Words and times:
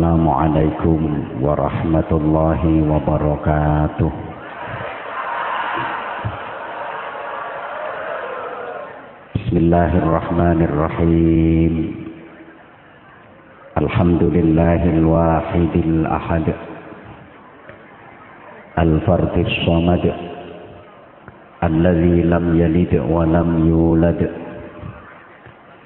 Assalamualaikum 0.00 1.00
warahmatullahi 1.44 2.80
wabarakatuh. 2.88 4.08
Bismillahirrahmanirrahim. 9.36 11.74
Alhamdulillahil 13.76 15.04
wahidil 15.04 16.08
ahad. 16.08 16.48
Al-fardhis 18.80 19.52
samad. 19.68 20.00
Alladhi 21.60 22.24
lam 22.24 22.56
yalid 22.56 23.04
wa 23.04 23.28
lam 23.28 23.68
yulad. 23.68 24.16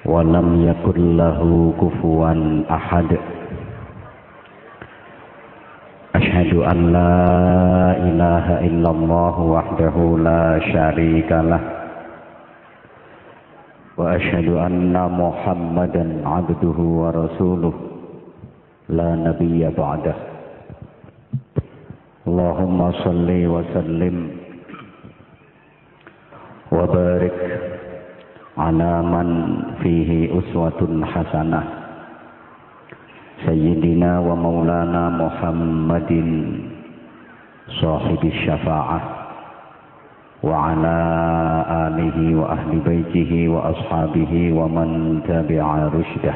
Wa 0.07 0.23
lam 0.23 0.63
yakul 0.63 1.03
lahu 1.19 1.75
kufuwan 1.75 2.63
ahad. 2.71 3.34
أن 6.71 6.77
لا 6.93 7.17
إله 8.09 8.45
إلا 8.67 8.89
الله 8.91 9.35
وحده 9.39 9.95
لا 10.29 10.59
شريك 10.73 11.31
له 11.31 11.59
وأشهد 13.97 14.47
أن 14.47 14.95
محمدا 15.21 16.05
عبده 16.27 16.77
ورسوله 16.79 17.73
لا 18.89 19.09
نبي 19.15 19.69
بعده. 19.77 20.15
اللهم 22.27 22.91
صل 22.91 23.29
وسلم 23.53 24.15
وبارك 26.71 27.37
على 28.57 28.91
من 29.01 29.27
فيه 29.83 30.39
أسوة 30.39 30.81
حسنة. 31.13 31.84
سيدنا 33.45 34.19
ومولانا 34.19 35.03
محمد 35.09 36.11
صاحب 37.81 38.21
الشفاعة 38.25 39.01
وعلى 40.43 40.97
آله 41.85 42.17
وأهل 42.39 42.71
بيته 42.85 43.31
وأصحابه 43.49 44.33
ومن 44.53 44.89
تبع 45.27 45.65
رشده. 45.97 46.35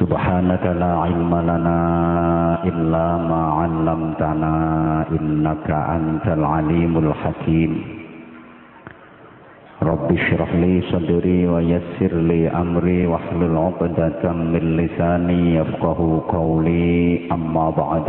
سبحانك 0.00 0.64
لا 0.66 0.92
علم 0.98 1.32
لنا 1.50 1.80
إلا 2.64 3.06
ما 3.30 3.42
علمتنا 3.58 4.54
إنك 5.10 5.68
أنت 5.70 6.26
العليم 6.38 6.98
الحكيم. 6.98 7.95
رب 9.95 10.11
اشرح 10.11 10.55
لي 10.55 10.81
صدري 10.91 11.47
ويسر 11.47 12.13
لي 12.29 12.49
أمري 12.49 13.07
واحلل 13.07 13.57
عقدة 13.57 14.23
من 14.31 14.77
لساني 14.77 15.55
يفقه 15.55 15.99
قولي 16.29 17.31
أما 17.31 17.69
بعد 17.69 18.05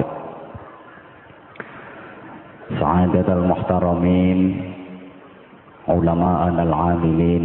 سعادة 2.80 3.28
المحترمين 3.32 4.38
علماءنا 5.88 6.62
العاملين 6.62 7.44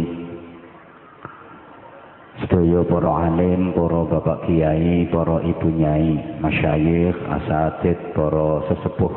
Sedaya 2.38 2.86
para 2.86 3.26
alim, 3.26 3.74
para 3.74 4.06
bapak 4.06 4.46
kiai, 4.46 5.10
para 5.10 5.42
ibu 5.42 5.74
nyai, 5.74 6.38
masyayikh, 6.38 7.18
asatid, 7.34 7.98
para 8.14 8.62
sesepuh 8.70 9.10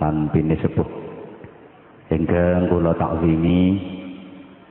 lan 0.00 0.32
bini 0.32 0.56
sepuh. 0.56 0.88
Ingkang 2.16 2.72
kula 2.72 2.96
takwimi, 2.96 3.76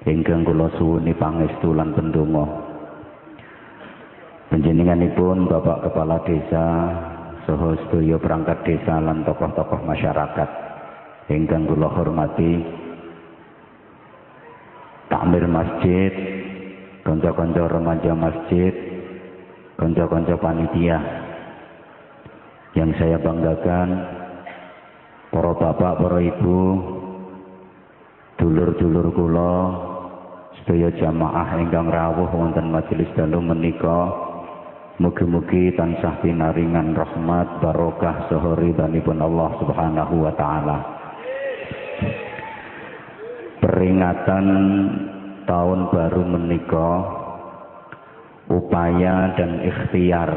ingkang 0.07 0.47
kula 0.47 0.71
suwuni 0.79 1.13
pangestu 1.19 1.75
lan 1.75 1.93
pendonga. 1.93 2.47
Panjenenganipun 4.49 5.51
Bapak 5.51 5.91
Kepala 5.91 6.23
Desa 6.23 6.67
saha 7.45 7.71
sedaya 7.87 8.17
perangkat 8.17 8.63
desa 8.63 9.03
lan 9.03 9.27
tokoh-tokoh 9.27 9.83
masyarakat 9.83 10.51
ingkang 11.31 11.67
kula 11.67 11.91
hormati 11.91 12.63
takmir 15.11 15.47
masjid 15.51 16.15
konco-konco 17.07 17.71
remaja 17.71 18.13
masjid, 18.19 18.75
konco-konco 19.79 20.35
panitia. 20.43 20.99
Yang 22.75 22.91
saya 22.99 23.17
banggakan, 23.23 23.89
para 25.31 25.53
bapak, 25.55 25.95
para 26.03 26.19
ibu, 26.21 26.61
dulur-dulur 28.37 29.07
kula, 29.15 29.55
sedaya 30.67 30.91
jamaah 30.99 31.63
ingkang 31.63 31.87
rawuh 31.87 32.27
wonten 32.35 32.75
majelis 32.75 33.07
dalu 33.15 33.39
menika, 33.39 34.11
mugi-mugi 34.99 35.71
tansah 35.79 36.19
pinaringan 36.27 36.91
rahmat 36.91 37.63
barokah 37.63 38.27
saha 38.27 38.59
ridhanipun 38.59 39.23
Allah 39.23 39.63
Subhanahu 39.63 40.27
wa 40.27 40.35
taala. 40.35 40.79
Peringatan 43.63 44.47
tahun 45.47 45.81
baru 45.95 46.23
menikah 46.35 46.99
upaya 48.51 49.39
dan 49.39 49.63
ikhtiar 49.63 50.31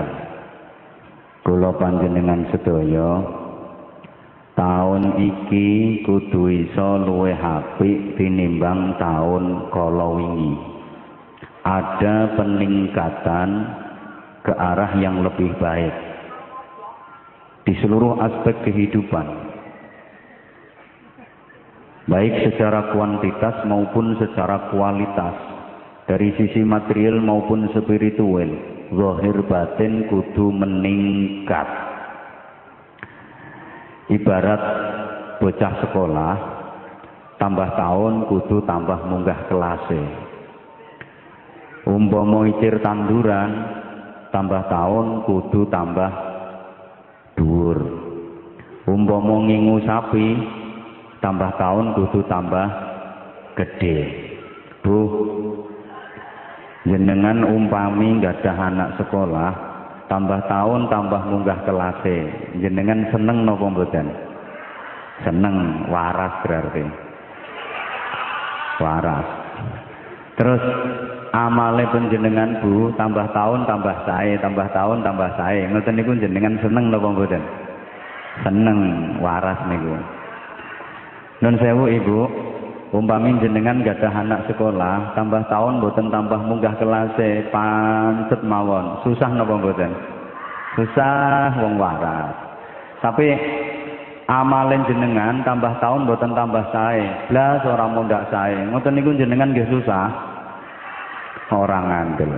kula 1.42 1.74
panjenengan 1.82 2.54
sedaya 2.54 3.39
tahun 4.60 5.24
iki 5.24 6.04
kudu 6.04 6.52
iso 6.52 7.08
luwih 7.08 7.40
apik 7.40 8.20
tinimbang 8.20 9.00
tahun 9.00 9.72
kala 9.72 10.12
ada 11.64 12.36
peningkatan 12.36 13.50
ke 14.44 14.52
arah 14.52 14.92
yang 15.00 15.24
lebih 15.24 15.56
baik. 15.64 15.96
Di 17.64 17.74
seluruh 17.80 18.20
aspek 18.20 18.68
kehidupan. 18.68 19.48
Baik 22.10 22.52
secara 22.52 22.92
kuantitas 22.92 23.64
maupun 23.64 24.20
secara 24.20 24.74
kualitas. 24.76 25.36
Dari 26.10 26.34
sisi 26.36 26.66
material 26.66 27.22
maupun 27.22 27.70
spiritual 27.70 28.50
zahir 28.90 29.38
batin 29.46 30.10
kudu 30.10 30.50
meningkat 30.50 31.89
ibarat 34.10 34.62
bocah 35.40 35.74
sekolah 35.86 36.34
tambah 37.40 37.70
tahun 37.78 38.28
kudu 38.28 38.66
tambah 38.68 39.00
munggah 39.08 39.48
kelase. 39.48 40.02
Umpama 41.88 42.46
icir 42.52 42.84
tanduran 42.84 43.50
tambah 44.30 44.68
tahun 44.68 45.26
kudu 45.26 45.70
tambah 45.72 46.12
dhuwur. 47.40 47.80
Umpama 48.90 49.48
ngingu 49.48 49.78
sapi 49.88 50.28
tambah 51.24 51.52
tahun 51.56 51.96
kudu 51.96 52.20
tambah 52.28 52.68
gede 53.60 53.98
bu 54.80 55.00
jenengan 56.88 57.44
umpami 57.44 58.24
gak 58.24 58.40
ada 58.42 58.72
anak 58.72 58.90
sekolah 59.04 59.69
tambah 60.10 60.42
tahun 60.50 60.90
tambah 60.90 61.22
munggah 61.30 61.60
kelase 61.64 62.34
jenengan 62.58 63.06
seneng 63.14 63.46
nopo 63.46 63.70
mboten? 63.70 64.10
Seneng 65.22 65.86
waras 65.94 66.34
berarti. 66.42 66.84
Waras. 68.82 69.28
Terus 70.36 70.64
amale 71.30 71.86
penjenengan 71.94 72.58
bu 72.64 72.90
tambah 72.98 73.30
tahun 73.38 73.70
tambah 73.70 73.96
sae 74.10 74.34
tambah 74.42 74.68
tahun 74.74 75.06
tambah 75.06 75.30
sae. 75.38 75.70
Ngoten 75.70 75.94
niku 75.94 76.18
jenengan 76.18 76.58
seneng 76.58 76.90
nopo 76.90 77.14
mboten? 77.14 77.44
Seneng 78.42 78.80
waras 79.22 79.62
niku. 79.70 79.94
Nun 81.40 81.56
sewu 81.56 81.88
ibu, 81.88 82.28
umpami 82.90 83.38
jenengan 83.38 83.86
gadah 83.86 84.14
anak 84.14 84.50
sekolah, 84.50 85.14
tambah 85.14 85.46
tahun 85.46 85.78
boten 85.78 86.10
tambah 86.10 86.42
munggah 86.42 86.74
kelase, 86.82 87.46
pancet 87.54 88.42
mawon, 88.42 88.98
susah 89.06 89.30
napa 89.30 89.56
boten? 89.62 89.94
Susah 90.74 91.54
wong 91.62 91.78
waras. 91.78 92.34
Tapi 93.00 93.30
amalin 94.26 94.86
jenengan 94.90 95.46
tambah 95.46 95.78
tahun 95.78 96.10
boten 96.10 96.34
tambah 96.34 96.66
sae, 96.74 97.30
blas 97.30 97.62
ora 97.66 97.86
mundak 97.90 98.30
sae. 98.34 98.58
Ngoten 98.70 98.94
niku 98.98 99.14
jenengan 99.14 99.54
nggih 99.54 99.70
susah. 99.70 100.10
Ora 101.50 101.82
ngandel. 101.82 102.30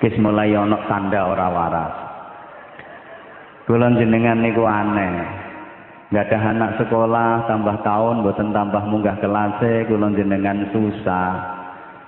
Kis 0.00 0.16
mulai 0.20 0.52
ana 0.56 0.76
tanda 0.88 1.28
ora 1.28 1.48
waras. 1.48 1.94
Kula 3.68 3.92
jenengan 3.96 4.40
niku 4.40 4.64
aneh. 4.64 5.49
Gak 6.10 6.26
ada 6.26 6.50
anak 6.50 6.70
sekolah 6.82 7.46
tambah 7.46 7.86
tahun 7.86 8.26
boten 8.26 8.50
tambah 8.50 8.82
munggah 8.82 9.14
kelase 9.22 9.86
kulon 9.86 10.18
jenengan 10.18 10.66
susah. 10.74 11.38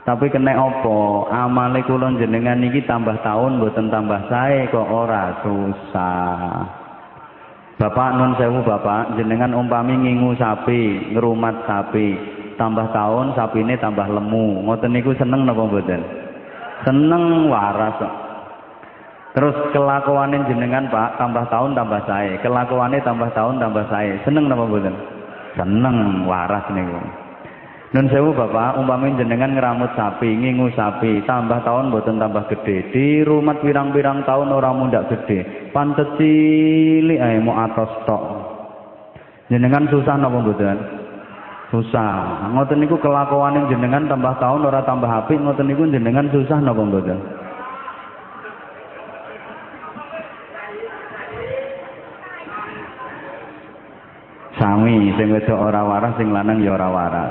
Tapi 0.03 0.27
kena 0.27 0.59
opo 0.59 1.31
amale 1.31 1.87
kulon 1.87 2.19
jenengan 2.19 2.59
niki 2.59 2.83
tambah 2.83 3.23
tahun 3.23 3.63
boten 3.63 3.95
tambah 3.95 4.27
sae 4.27 4.67
kok 4.75 4.91
ora 4.91 5.39
susah. 5.47 6.67
Bapak 7.79 8.11
nun 8.19 8.35
sewu 8.43 8.67
bapak 8.67 9.15
jenengan 9.15 9.55
umpami 9.55 9.95
ngingu 9.95 10.35
sapi 10.35 11.15
ngerumat 11.15 11.63
sapi 11.71 12.19
tambah 12.59 12.91
tahun 12.91 13.39
sapine 13.39 13.79
tambah 13.79 14.11
lemu 14.11 14.67
ngoten 14.67 14.99
niku 14.99 15.15
seneng 15.15 15.47
napa 15.47 15.63
mboten? 15.63 16.03
Seneng 16.83 17.47
waras 17.47 18.03
kok. 18.03 18.22
Terus 19.33 19.57
kelakuane 19.73 20.45
jenengan 20.45 20.93
Pak, 20.93 21.17
tambah 21.17 21.49
tahun 21.49 21.73
tambah 21.73 22.05
sae. 22.05 22.37
Kelakuane 22.45 23.01
tambah 23.01 23.33
tahun 23.33 23.57
tambah 23.57 23.89
sae. 23.89 24.21
Seneng 24.29 24.45
napa 24.45 24.69
mboten? 24.69 24.93
Seneng 25.57 26.29
waras 26.29 26.69
niku. 26.69 27.01
Nun 27.93 28.09
sewu 28.09 28.33
Bapak, 28.33 28.81
umpami 28.81 29.13
jenengan 29.21 29.53
ngeramut 29.53 29.93
sapi, 29.93 30.33
ngingu 30.33 30.73
sapi, 30.73 31.25
tambah 31.29 31.61
tahun 31.65 31.93
mboten 31.93 32.21
tambah 32.21 32.49
gede. 32.49 32.89
Di 32.93 33.07
rumah 33.21 33.57
pirang-pirang 33.61 34.25
tahun 34.25 34.49
orang 34.49 34.81
mundak 34.81 35.09
gede. 35.13 35.73
Pantes 35.77 36.09
cilik 36.17 37.21
ae 37.21 37.37
mau 37.41 37.57
atos 37.57 37.93
tok. 38.09 38.23
Jenengan 39.49 39.89
susah 39.89 40.17
napa 40.17 40.41
mboten? 40.41 40.77
Susah. 41.73 42.49
Ngoten 42.53 42.85
niku 42.85 43.01
kelakuane 43.01 43.65
jenengan 43.73 44.09
tambah 44.09 44.37
tahun 44.41 44.65
ora 44.65 44.85
tambah 44.85 45.09
apik, 45.09 45.41
ngoten 45.41 45.69
niku 45.69 45.89
jenengan 45.89 46.29
susah 46.33 46.61
napa 46.65 46.85
mboten? 46.85 47.42
Sami, 54.63 55.11
sing 55.19 55.35
wedok 55.35 55.59
ora 55.59 55.83
waras, 55.83 56.15
sing 56.15 56.31
lanang 56.31 56.63
ya 56.63 56.79
ora 56.79 56.87
waras. 56.87 57.31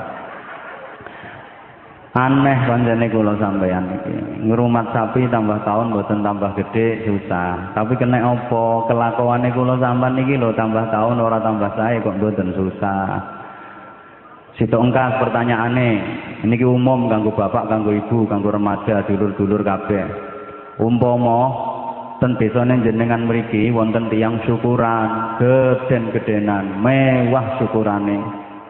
Aneh 2.12 2.68
pancene 2.68 3.08
kula 3.08 3.40
sampeyan 3.40 3.88
iki. 3.88 4.44
Ngrumat 4.44 4.92
sapi 4.92 5.32
tambah 5.32 5.64
tahun 5.64 5.96
mboten 5.96 6.20
tambah 6.20 6.52
gede 6.60 7.08
susah. 7.08 7.72
Tapi 7.72 7.96
kena 7.96 8.20
apa? 8.20 8.84
Kelakuane 8.84 9.48
kula 9.56 9.80
sampean 9.80 10.20
iki 10.20 10.36
lho 10.36 10.52
tambah 10.52 10.92
tahun 10.92 11.16
ora 11.16 11.40
tambah 11.40 11.72
sae 11.72 12.04
kok 12.04 12.20
mboten 12.20 12.52
susah. 12.52 13.16
Situ 14.60 14.76
engkas 14.76 15.16
pertanyaane. 15.24 15.90
Niki 16.44 16.68
umum 16.68 17.08
kanggo 17.08 17.32
bapak, 17.32 17.72
kanggo 17.72 17.96
ibu, 17.96 18.28
kanggo 18.28 18.52
remaja, 18.52 19.08
dulur-dulur 19.08 19.64
kabeh. 19.64 20.04
Umpama 20.84 21.71
ten 22.22 22.38
desane 22.38 22.78
jenengan 22.86 23.26
mriki 23.26 23.74
wonten 23.74 24.06
tiyang 24.06 24.38
syukuran 24.46 25.42
geden-gedenan 25.42 26.78
mewah 26.78 27.58
syukurane. 27.58 28.22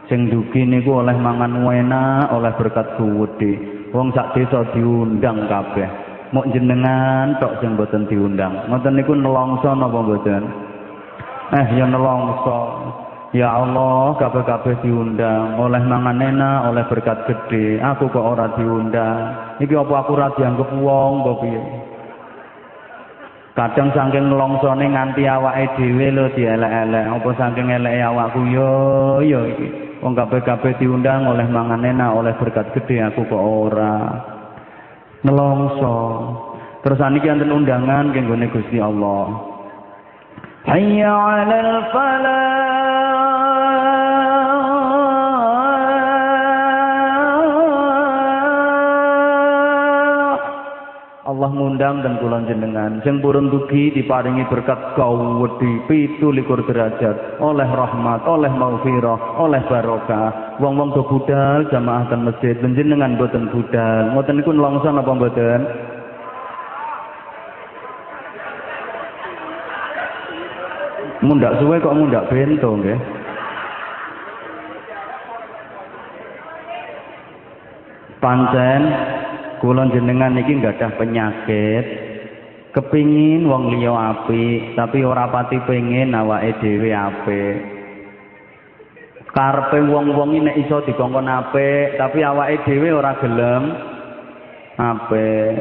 Sing 0.08 0.32
dugi 0.32 0.64
niku 0.64 1.04
oleh 1.04 1.12
mangan 1.20 1.60
enak 1.60 2.32
oleh 2.32 2.49
berkat 2.56 2.96
gede 2.96 3.52
wong 3.93 4.08
sak 4.16 4.32
desa 4.32 4.64
diundang 4.72 5.44
kabeh. 5.52 5.84
Mok 6.32 6.49
jenengan 6.49 7.37
tok 7.44 7.60
sing 7.60 7.76
boten 7.76 8.08
diundang. 8.08 8.56
Ngoten 8.72 8.96
niku 8.96 9.12
nelongso 9.12 9.76
napa 9.76 10.00
mboten? 10.00 10.43
Eh 11.52 11.66
ya 11.76 11.84
nelongso. 11.84 12.60
Ya 13.32 13.49
Allah, 13.49 14.12
kabeh-kabeh 14.20 14.84
diundang, 14.84 15.56
oleh 15.56 15.81
mangan 15.88 16.20
enak, 16.20 16.69
oleh 16.69 16.84
berkat 16.84 17.25
gede. 17.25 17.81
Aku 17.81 18.12
kok 18.12 18.20
ora 18.20 18.52
diundang. 18.60 19.56
Iki 19.56 19.72
apa 19.72 20.04
aku 20.04 20.20
ora 20.20 20.28
dianggep 20.37 20.69
wong 20.76 21.25
apa 21.25 21.32
piye? 21.40 21.81
Kadang 23.52 23.93
saking 23.93 24.32
nelongsone 24.32 24.88
nganti 24.88 25.28
awake 25.28 25.76
dhewe 25.76 26.08
lho 26.08 26.25
dielek-elek. 26.32 27.04
Apa 27.20 27.31
saking 27.37 27.69
eleke 27.69 28.00
awakku 28.00 28.49
yo 28.49 28.72
yo 29.20 29.44
iki. 29.44 29.69
Wong 30.00 30.16
kabeh-kabeh 30.16 30.81
diundang 30.81 31.28
oleh 31.28 31.44
mangan 31.46 31.84
enak, 31.84 32.10
oleh 32.16 32.32
berkat 32.40 32.72
gede 32.72 33.04
aku 33.12 33.28
kok 33.28 33.44
ora. 33.44 33.96
Nelongso. 35.20 35.99
Terus 36.82 36.99
saniki 36.99 37.28
enten 37.28 37.52
undangan 37.52 38.10
kanggo 38.10 38.34
Gusti 38.50 38.81
Allah. 38.81 39.31
Hayya 40.66 41.12
'alal 41.12 41.72
falah 41.93 43.01
Allah 51.42 51.58
ngundang 51.58 52.06
dan 52.06 52.22
kulon 52.22 52.46
jenengan 52.46 53.02
sing 53.02 53.18
purun 53.18 53.50
dugi 53.50 53.90
diparingi 53.90 54.46
berkat 54.46 54.94
kawedi 54.94 55.82
pitu 55.90 56.30
likur 56.30 56.62
derajat 56.62 57.42
oleh 57.42 57.66
rahmat 57.66 58.22
oleh 58.30 58.46
maufirah 58.46 59.42
oleh 59.42 59.58
barokah. 59.66 60.54
Wong-wong 60.62 60.94
do 60.94 61.02
budal 61.02 61.66
jamaah 61.66 62.06
ten 62.06 62.22
masjid 62.22 62.54
jenengan 62.54 63.18
boten 63.18 63.50
budal. 63.50 64.14
Ngoten 64.14 64.38
niku 64.38 64.54
nelongso 64.54 64.86
apa 64.86 65.10
mboten? 65.10 65.60
Mundak 71.26 71.58
suwe 71.58 71.82
kok 71.82 71.96
mundak 71.98 72.30
bento 72.30 72.70
nggih. 72.78 72.98
Pancen 78.22 78.82
Kulon 79.62 79.94
jenengan 79.94 80.35
iki 80.43 80.59
ada 80.59 80.91
penyakit. 80.99 82.11
Kepingin 82.75 83.47
wong 83.47 83.70
liya 83.79 83.94
api, 83.94 84.75
tapi 84.75 85.06
ora 85.06 85.31
pati 85.31 85.62
pengen 85.62 86.19
awake 86.19 86.59
dhewe 86.59 86.91
apik. 86.91 87.56
Karpe 89.31 89.79
wong-wong 89.87 90.35
nek 90.43 90.59
iso 90.59 90.82
dikongkon 90.82 91.31
apik, 91.31 91.94
tapi 91.94 92.26
awake 92.26 92.64
dhewe 92.67 92.91
ora 92.91 93.14
gelem 93.23 93.62
apik. 94.82 95.55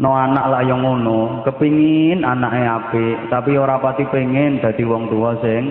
No 0.00 0.16
anak 0.16 0.48
lah 0.48 0.62
yang 0.64 0.80
ngono, 0.80 1.44
kepingin 1.44 2.24
anake 2.24 2.62
apik, 2.64 3.16
tapi 3.28 3.60
ora 3.60 3.76
pati 3.84 4.08
pengen 4.08 4.64
dadi 4.64 4.80
wong 4.80 5.12
tua 5.12 5.36
sing 5.44 5.68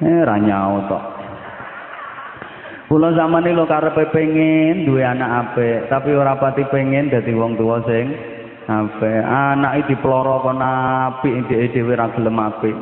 eh 0.00 0.24
ra 0.24 0.40
tok. 0.88 1.11
Kula 2.92 3.08
zaman 3.16 3.48
lo 3.56 3.64
karepe 3.64 4.12
pengen 4.12 4.84
duwe 4.84 5.00
anak 5.00 5.56
apik, 5.56 5.88
tapi 5.88 6.12
ora 6.12 6.36
pati 6.36 6.60
pengen 6.68 7.08
dadi 7.08 7.32
wong 7.32 7.56
tua 7.56 7.80
sing 7.88 8.12
apik. 8.68 9.24
Anak 9.24 9.88
diploro 9.88 10.44
kon 10.44 10.60
apik 10.60 11.48
dhek 11.48 11.72
dhewe 11.72 11.96
ora 11.96 12.12
gelem 12.12 12.36
apik. 12.36 12.76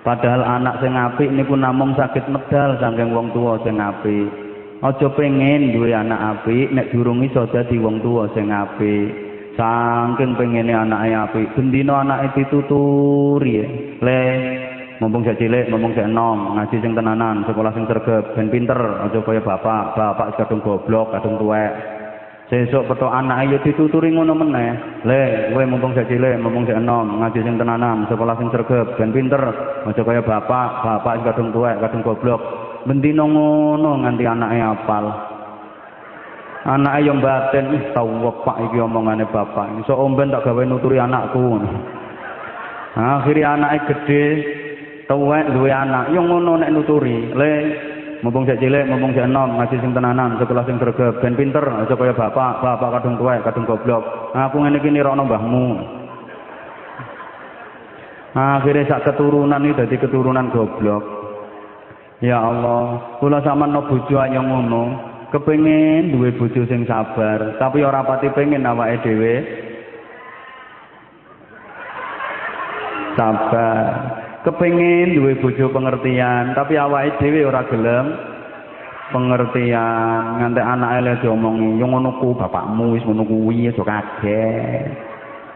Padahal 0.00 0.48
anak 0.48 0.80
sing 0.80 0.96
apik 0.96 1.28
niku 1.28 1.60
namung 1.60 1.92
sakit 1.92 2.32
medal 2.32 2.80
saking 2.80 3.12
wong 3.12 3.36
tua 3.36 3.60
sing 3.60 3.76
apik. 3.76 4.32
Aja 4.80 5.12
pengen 5.12 5.76
duwe 5.76 5.92
anak 5.92 6.40
apik 6.40 6.72
nek 6.72 6.88
durung 6.96 7.20
iso 7.20 7.44
dadi 7.52 7.76
wong 7.76 8.00
tua 8.00 8.32
sing 8.32 8.48
apik. 8.48 9.12
Saking 9.60 10.40
pengene 10.40 10.72
anake 10.72 11.12
apik, 11.12 11.52
bendina 11.52 12.00
anake 12.00 12.32
dituturi. 12.32 13.60
Le 14.00 14.20
mumpung 15.00 15.24
saya 15.24 15.34
cilik, 15.40 15.72
mumpung 15.72 15.96
saya 15.96 16.04
enom, 16.04 16.60
ngaji 16.60 16.76
sing 16.84 16.92
tenanan, 16.92 17.40
sekolah 17.48 17.72
sing 17.72 17.88
sergap, 17.88 18.36
ben 18.36 18.52
pinter, 18.52 18.76
aja 18.76 19.18
kaya 19.24 19.40
bapak, 19.40 19.96
bapak 19.96 20.36
kadung 20.36 20.60
goblok, 20.60 21.16
kadung 21.16 21.40
tuwek. 21.40 21.72
Sesuk 22.52 22.84
petok 22.90 23.14
anak 23.14 23.46
ya 23.46 23.58
dituturi 23.62 24.10
ngono 24.10 24.34
meneh. 24.34 24.74
Le, 25.06 25.54
kowe 25.54 25.64
mumpung 25.64 25.96
saya 25.96 26.04
cilik, 26.04 26.36
mumpung 26.44 26.68
saya 26.68 26.84
enom, 26.84 27.24
ngaji 27.24 27.40
sing 27.40 27.56
tenanan, 27.56 28.04
sekolah 28.12 28.36
sing 28.36 28.52
sergap, 28.52 28.86
ben 29.00 29.10
pinter, 29.10 29.40
aja 29.88 30.02
kaya 30.04 30.20
bapak, 30.20 30.68
bapak 30.84 31.24
kadung 31.32 31.48
tuwek, 31.48 31.80
kadung 31.80 32.04
goblok. 32.04 32.42
Bendino 32.84 33.24
ngono 33.24 34.04
nganti 34.04 34.24
anake 34.28 34.58
apal. 34.60 35.04
Anake 36.60 37.08
yo 37.08 37.16
batin, 37.24 37.72
ih 37.72 37.84
tau 37.96 38.08
pak 38.44 38.56
iki 38.68 38.76
omongane 38.80 39.24
bapak. 39.24 39.80
Iso 39.80 39.96
omben 39.96 40.28
tak 40.28 40.44
gawe 40.44 40.60
nuturi 40.64 41.00
anakku. 41.00 41.56
Akhirnya 42.96 43.56
anaknya 43.56 43.86
gede, 43.86 44.24
tuwek 45.10 45.50
duwe 45.50 45.74
anak. 45.74 46.14
Yo 46.14 46.22
ngono 46.22 46.62
nek 46.62 46.70
nuturi. 46.70 47.34
Le 47.34 47.52
mumpung 48.22 48.46
sik 48.46 48.62
cilik 48.62 48.86
mumpung 48.86 49.10
sik 49.10 49.26
enom 49.26 49.58
ngaji 49.58 49.76
sing 49.82 49.90
tenanan 49.90 50.38
sekolah 50.38 50.62
sing 50.70 50.78
gregep 50.78 51.18
ben 51.18 51.34
pinter 51.34 51.66
aja 51.66 51.94
kaya 51.98 52.14
bapak 52.14 52.62
bapak 52.62 52.90
kadung 53.00 53.18
tuwek 53.18 53.42
kadung 53.42 53.66
goblok. 53.66 54.30
Nah, 54.30 54.46
aku 54.46 54.62
ngene 54.62 54.78
iki 54.78 54.94
nirokno 54.94 55.26
mbahmu. 55.26 55.66
Akhirnya 58.30 58.86
sak 58.86 59.10
keturunan 59.10 59.58
ini 59.58 59.74
dadi 59.74 59.98
keturunan 59.98 60.54
goblok. 60.54 61.02
Ya 62.22 62.38
Allah 62.38 63.18
kula 63.18 63.42
sampean 63.42 63.74
no 63.74 63.90
bojo 63.90 64.14
ayo 64.14 64.40
ngono. 64.46 65.10
Kepengin 65.34 66.14
duwe 66.14 66.30
bojo 66.38 66.62
sing 66.70 66.86
sabar 66.86 67.58
tapi 67.58 67.82
ora 67.82 68.06
pati 68.06 68.30
pengen 68.30 68.62
awake 68.62 69.02
dhewe. 69.02 69.34
Sabar 73.18 74.19
kepengin 74.40 75.20
duwe 75.20 75.36
bojo 75.36 75.68
pengertian 75.68 76.56
tapi 76.56 76.80
awake 76.80 77.20
dhewe 77.20 77.44
ora 77.44 77.62
gelem 77.68 78.06
pengertian. 79.12 80.40
Nganti 80.40 80.60
anake 80.62 80.98
le 81.04 81.12
diomongi 81.20 81.76
yo 81.76 81.86
ngono 81.90 82.16
bapakmu 82.16 82.96
wis 82.96 83.04
ngono 83.04 83.22
kuwi 83.26 83.68
aja 83.68 83.82
kaget. 83.84 84.86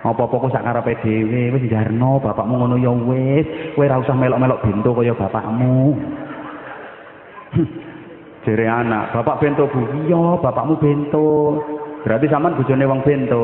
Apa-apa 0.05 0.37
ku 0.37 0.53
sak 0.53 0.69
karepe 0.69 1.01
dhewe 1.01 1.57
wis 1.57 1.65
jarno 1.73 2.21
bapakmu 2.21 2.61
ngono 2.61 2.77
ya 2.77 2.93
wis 2.93 3.47
kowe 3.73 3.89
ora 3.89 4.03
usah 4.03 4.17
melok-melok 4.19 4.61
bento 4.61 4.91
kaya 4.93 5.15
bapakmu. 5.17 5.97
Jere 8.45 8.69
anak 8.69 9.17
bapak 9.17 9.41
bento 9.41 9.65
bu? 9.73 9.81
Iya 10.05 10.37
bapakmu 10.45 10.77
bento. 10.77 11.57
Berarti 12.05 12.29
sampean 12.29 12.61
bojone 12.61 12.85
wong 12.85 13.01
bento? 13.01 13.43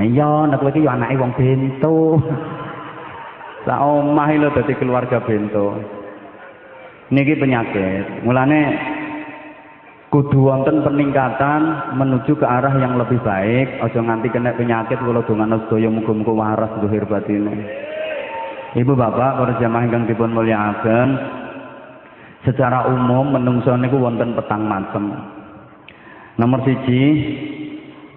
Iya 0.00 0.48
nek 0.48 0.56
kowe 0.64 0.72
iki 0.72 0.86
yo 0.86 0.88
anake 0.88 1.20
wong 1.20 1.36
bento 1.36 2.16
Sak 3.68 3.78
omah 3.80 4.30
lho 4.32 4.48
dadi 4.56 4.72
keluarga 4.76 5.20
bento. 5.20 5.76
Niki 7.10 7.36
penyakit. 7.36 8.24
Mulane 8.24 8.60
kudu 10.10 10.50
wonten 10.50 10.82
peningkatan 10.82 11.94
menuju 11.94 12.34
ke 12.34 12.42
arah 12.42 12.74
yang 12.82 12.98
lebih 12.98 13.22
baik 13.22 13.78
aja 13.78 14.02
nganti 14.02 14.26
kena 14.34 14.58
penyakit 14.58 14.98
kula 14.98 15.22
dongan 15.22 15.54
sedaya 15.66 15.86
muga-muga 15.86 16.34
waras 16.34 16.72
zuhir 16.82 17.06
batine 17.06 17.54
Ibu 18.70 18.94
bapak 18.94 19.38
para 19.38 19.54
jamaah 19.58 19.86
ingkang 19.86 20.06
dipun 20.10 20.34
mulyakaken 20.34 21.08
secara 22.42 22.90
umum 22.90 23.34
menungso 23.34 23.74
niku 23.78 24.02
wonten 24.02 24.34
petang 24.34 24.66
macem 24.66 25.14
nomor 26.38 26.58
siji 26.66 27.02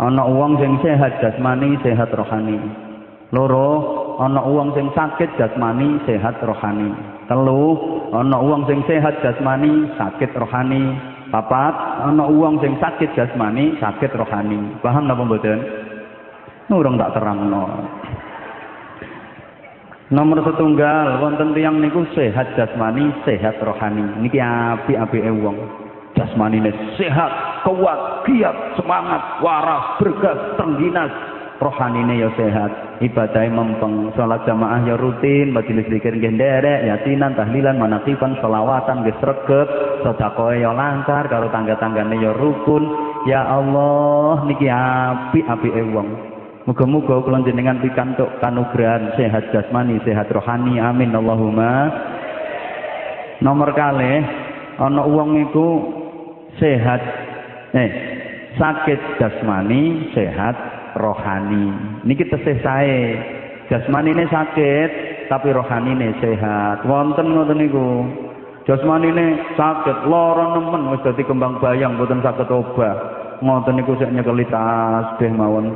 ana 0.01 0.25
wong 0.25 0.57
sing 0.57 0.81
sehat 0.81 1.21
jasmani 1.21 1.77
sehat 1.85 2.09
rohani 2.09 2.57
loro 3.29 4.01
ana 4.19 4.41
wong 4.43 4.75
sing 4.77 4.89
sakit 4.93 5.39
jasmani 5.39 5.97
sehat 6.05 6.37
rohani. 6.43 6.93
Telu 7.25 7.77
ana 8.13 8.37
wong 8.37 8.67
sing 8.69 8.85
sehat 8.85 9.23
jasmani 9.25 9.89
sakit 9.97 10.33
rohani. 10.37 11.13
Papat 11.33 12.05
ana 12.05 12.29
uang 12.29 12.61
sing 12.61 12.77
sakit 12.77 13.17
jasmani 13.17 13.73
sakit 13.81 14.13
rohani. 14.13 14.77
Paham 14.85 15.09
napa 15.09 15.25
mboten? 15.25 15.59
Urung 16.69 16.97
tak 16.97 17.17
terangno. 17.17 17.89
Nomor 20.13 20.45
setunggal 20.45 21.17
wonten 21.25 21.57
tiyang 21.57 21.81
niku 21.81 22.05
sehat 22.13 22.53
jasmani 22.53 23.09
sehat 23.25 23.57
rohani. 23.65 24.21
Niki 24.21 24.37
apik-apike 24.37 25.31
wong. 25.41 25.57
Jasmanine 26.13 26.69
sehat 26.93 27.65
kuat 27.65 28.29
giat 28.29 28.77
semangat 28.77 29.41
waras 29.41 29.97
bergas 29.97 30.37
tengginas 30.61 31.09
rohanine 31.59 32.17
ya 32.17 32.29
sehat. 32.33 33.01
Ibadah 33.03 33.45
mempeng. 33.51 34.13
Salat 34.15 34.47
jamaah 34.47 34.81
ya 34.87 34.95
rutin. 34.95 35.51
Majelis 35.51 35.89
zikir 35.91 36.15
nggih 36.15 36.33
nderek 36.33 36.79
yasinan 36.87 37.35
tahlilan 37.35 37.77
manaqifan 37.77 38.39
selawatan 38.39 39.03
nggih 39.03 39.17
sregep. 39.19 39.67
Sedekah 40.05 40.53
ya 40.57 40.71
lancar 40.71 41.27
karo 41.27 41.51
tangga-tanggane 41.51 42.15
ya 42.17 42.31
rukun. 42.33 42.83
Ya 43.27 43.43
Allah 43.43 44.47
niki 44.47 44.67
apik-apike 44.71 45.83
wong. 45.91 46.09
Muga-muga 46.63 47.19
kula 47.19 47.43
jenengan 47.43 47.83
pikantuk 47.83 48.39
kanugrahan 48.39 49.11
sehat 49.19 49.51
jasmani, 49.51 49.99
sehat 50.07 50.31
rohani. 50.31 50.79
Amin. 50.79 51.11
Allahumma. 51.11 51.91
Nomor 53.43 53.75
kali 53.75 54.23
ana 54.79 55.03
wong 55.03 55.43
iku 55.43 55.67
sehat 56.55 57.03
eh 57.75 57.91
sakit 58.55 59.19
jasmani, 59.19 60.07
sehat 60.15 60.55
rohani. 60.97 61.71
Niki 62.05 62.27
tesih 62.29 62.57
sae. 62.61 63.01
Jasmanine 63.71 64.27
sakit 64.27 64.91
tapi 65.31 65.49
rohanine 65.55 66.13
sehat. 66.19 66.83
Wonten 66.85 67.31
ngoten 67.31 67.57
niku. 67.57 68.05
Jasmanine 68.63 69.43
sakit, 69.59 70.07
lara 70.07 70.55
nemen 70.55 70.93
wis 70.95 71.03
dadi 71.03 71.23
kembang 71.27 71.59
bayang 71.59 71.99
mboten 71.99 72.23
saged 72.23 72.47
obah. 72.47 72.95
Ngoten 73.43 73.75
niku 73.75 73.97
sik 73.99 74.11
nyekeli 74.11 74.47
tasbih 74.47 75.31
mawon. 75.35 75.67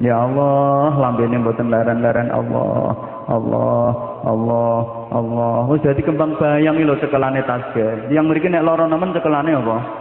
Ya 0.00 0.16
Allah, 0.16 0.96
lambene 0.96 1.42
mboten 1.42 1.68
leren-leren 1.68 2.32
Allah. 2.32 2.96
Allah, 3.30 3.88
Allah, 4.26 4.78
Allah. 5.10 5.56
Wis 5.74 5.82
dadi 5.82 6.02
kembang 6.06 6.38
bayang 6.38 6.78
lho 6.78 6.96
cekelane 7.02 7.42
tasbih. 7.46 8.10
Yang 8.14 8.24
mriki 8.30 8.48
nek 8.48 8.64
lara 8.64 8.86
nemen 8.86 9.12
cekelane 9.12 9.50
apa? 9.54 9.99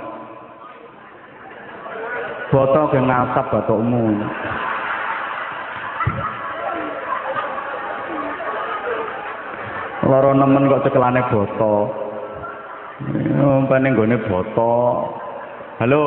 Boto 2.49 2.81
ke 2.89 2.97
ngasap 2.97 3.45
batukmu. 3.53 4.09
Loro 10.09 10.33
nemen 10.33 10.65
kok 10.65 10.81
cekelane 10.89 11.21
boto. 11.29 11.93
Umpane 13.37 13.93
nggone 13.93 14.17
boto. 14.25 14.73
Halo. 15.77 16.03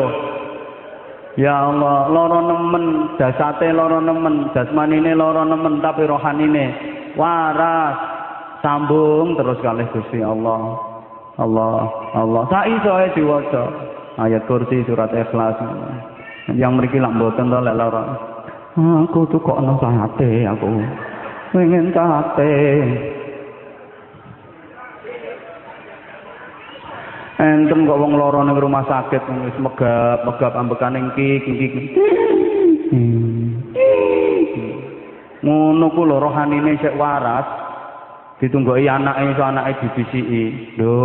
Ya 1.39 1.65
Allah, 1.65 2.11
loro 2.13 2.45
nemen, 2.45 3.17
dasate 3.17 3.73
loro 3.73 4.03
nemen, 4.05 4.53
jasmanine 4.53 5.17
loro 5.17 5.47
nemen 5.47 5.79
tapi 5.81 6.05
rohanine 6.05 6.75
waras. 7.15 7.97
Sambung 8.61 9.39
terus 9.39 9.59
kalih 9.63 9.87
Gusti 9.95 10.19
Allah. 10.23 10.75
Allah, 11.39 11.89
Allah. 12.19 12.43
Sak 12.51 12.67
isoe 12.67 13.07
diwaca. 13.15 13.65
Ayat 14.21 14.45
kursi 14.51 14.85
surat 14.85 15.09
ikhlas. 15.11 15.57
Yang 16.51 16.75
mriki 16.75 16.99
lak 16.99 17.15
mboten 17.15 17.47
to 17.47 17.59
lek 17.63 17.79
lara? 17.79 18.05
Aku 18.75 19.29
tuh 19.31 19.39
kok 19.39 19.61
ana 19.63 19.79
sate 19.79 20.49
aku. 20.49 20.67
Pengen 21.55 21.95
sate. 21.95 22.55
Enten 27.39 27.87
kok 27.87 28.01
wong 28.01 28.19
lara 28.19 28.43
ning 28.43 28.59
rumah 28.59 28.83
sakit 28.87 29.23
wis 29.47 29.57
megap 29.63 30.27
megap 30.27 30.53
ambekane 30.59 31.15
iki 31.15 31.29
iki 31.47 31.83
ngono 35.43 35.91
ku 35.91 36.07
lho 36.07 36.23
rohanine 36.23 36.79
sik 36.79 36.95
waras 36.95 37.43
ditunggoki 38.39 38.87
anake 38.87 39.35
iso 39.35 39.43
anake 39.43 39.73
dibisiki 39.83 40.43
lho. 40.79 40.99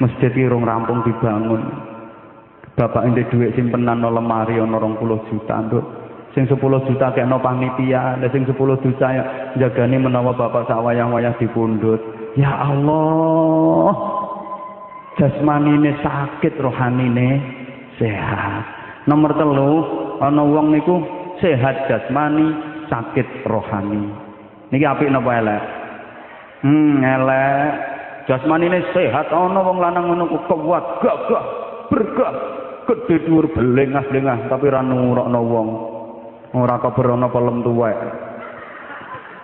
Masjid 0.00 0.32
iki 0.32 0.48
rampung 0.48 1.04
dibangun 1.04 1.62
Bapak 2.78 3.10
ini 3.10 3.26
duit 3.26 3.58
simpenan 3.58 3.98
no 3.98 4.14
lemari 4.14 4.54
ono 4.62 4.78
20 4.78 5.26
juta 5.26 5.66
nduk. 5.66 5.82
Sing 6.30 6.46
10 6.46 6.86
juta 6.86 7.10
kekno 7.10 7.42
panitia, 7.42 8.14
lha 8.22 8.30
sing 8.30 8.46
10 8.46 8.54
juta 8.54 9.06
ya 9.10 9.24
jagani 9.58 9.98
menawa 9.98 10.30
bapak 10.30 10.70
sak 10.70 10.78
wayang-wayang 10.86 11.34
dipundhut. 11.42 11.98
Ya 12.38 12.54
Allah. 12.54 13.90
Jasmanine 15.18 15.98
sakit, 15.98 16.54
rohanine 16.62 17.42
sehat. 17.98 18.62
Nomor 19.10 19.34
telu, 19.34 19.82
ana 20.22 20.46
wong 20.46 20.70
niku 20.70 21.02
sehat 21.42 21.90
jasmani, 21.90 22.54
sakit 22.86 23.42
rohani. 23.42 24.06
Niki 24.70 24.86
apik 24.86 25.10
napa 25.10 25.42
elek? 25.42 25.62
Hmm, 26.62 27.02
elek. 27.02 27.70
Jasmanine 28.30 28.86
sehat, 28.94 29.34
ana 29.34 29.58
wong 29.66 29.82
lanang 29.82 30.14
ngono 30.14 30.30
kuat, 30.46 31.02
gagah, 31.02 31.44
bergah, 31.90 32.57
gede 32.88 33.28
dhuwur 33.28 33.52
belengah-belengah 33.52 34.48
tapi 34.48 34.66
ra 34.72 34.80
nurokno 34.80 35.40
wong. 35.44 35.68
Ora 36.56 36.80
keberono 36.80 37.28
pelem 37.28 37.60
tuwek. 37.60 37.98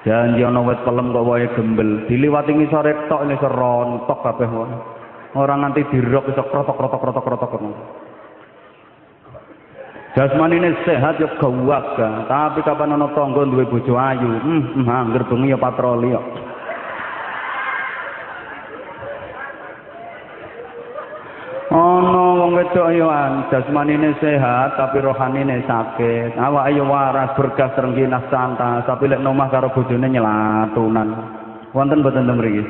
Janji 0.09 0.41
ana 0.45 0.61
wit 0.65 0.81
pelem 0.85 1.13
kok 1.13 1.25
wae 1.25 1.49
gembel, 1.57 2.05
diliwati 2.09 2.53
ngisore 2.53 3.09
tok 3.09 3.25
ini 3.25 3.37
serontok 3.41 4.19
kabeh 4.21 4.49
wae. 4.49 4.77
Ora 5.35 5.55
nganti 5.59 5.85
dirok 5.91 6.29
iso 6.31 6.45
krotok-krotok-krotok-krotok. 6.49 7.63
Jasmanine 10.15 10.79
sehat 10.87 11.19
ya 11.19 11.27
gawaga, 11.43 12.31
tapi 12.31 12.63
kapan 12.63 12.95
ana 12.95 13.11
tangga 13.19 13.43
duwe 13.51 13.67
bojo 13.67 13.99
ayu, 13.99 14.31
hmm, 14.31 14.63
hmm 14.79 14.87
angger 14.87 15.27
bengi 15.27 15.51
ya 15.51 15.59
patroli 15.59 16.15
kok. 16.15 16.27
Ana 21.75 22.25
wong 22.39 22.53
wedok 22.75 22.91
yo 22.91 23.07
jasmanine 23.55 24.19
sehat 24.19 24.75
tapi 24.75 24.99
rohanine 24.99 25.63
sakit. 25.63 26.35
Awak 26.35 26.75
ayo 26.75 26.91
waras 26.91 27.31
berkas 27.39 27.71
rengginah 27.79 28.27
santai 28.27 28.83
tapi 28.83 29.07
lek 29.07 29.23
nomah 29.23 29.47
karo 29.47 29.71
bojone 29.71 30.11
nyelatunan. 30.11 31.09
Wonten 31.71 32.03
mboten 32.03 32.27
teng 32.27 32.35
mriki? 32.35 32.67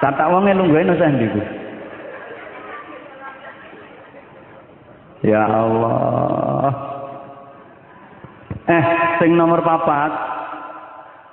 Tata 0.00 0.32
wonge 0.32 0.56
lungguhe 0.56 0.80
nang 0.80 0.96
ndi 0.96 1.26
ku? 1.28 1.40
Ya 5.28 5.44
Allah. 5.44 6.72
Eh, 8.64 8.84
sing 9.20 9.36
nomor 9.36 9.60
papat 9.60 10.12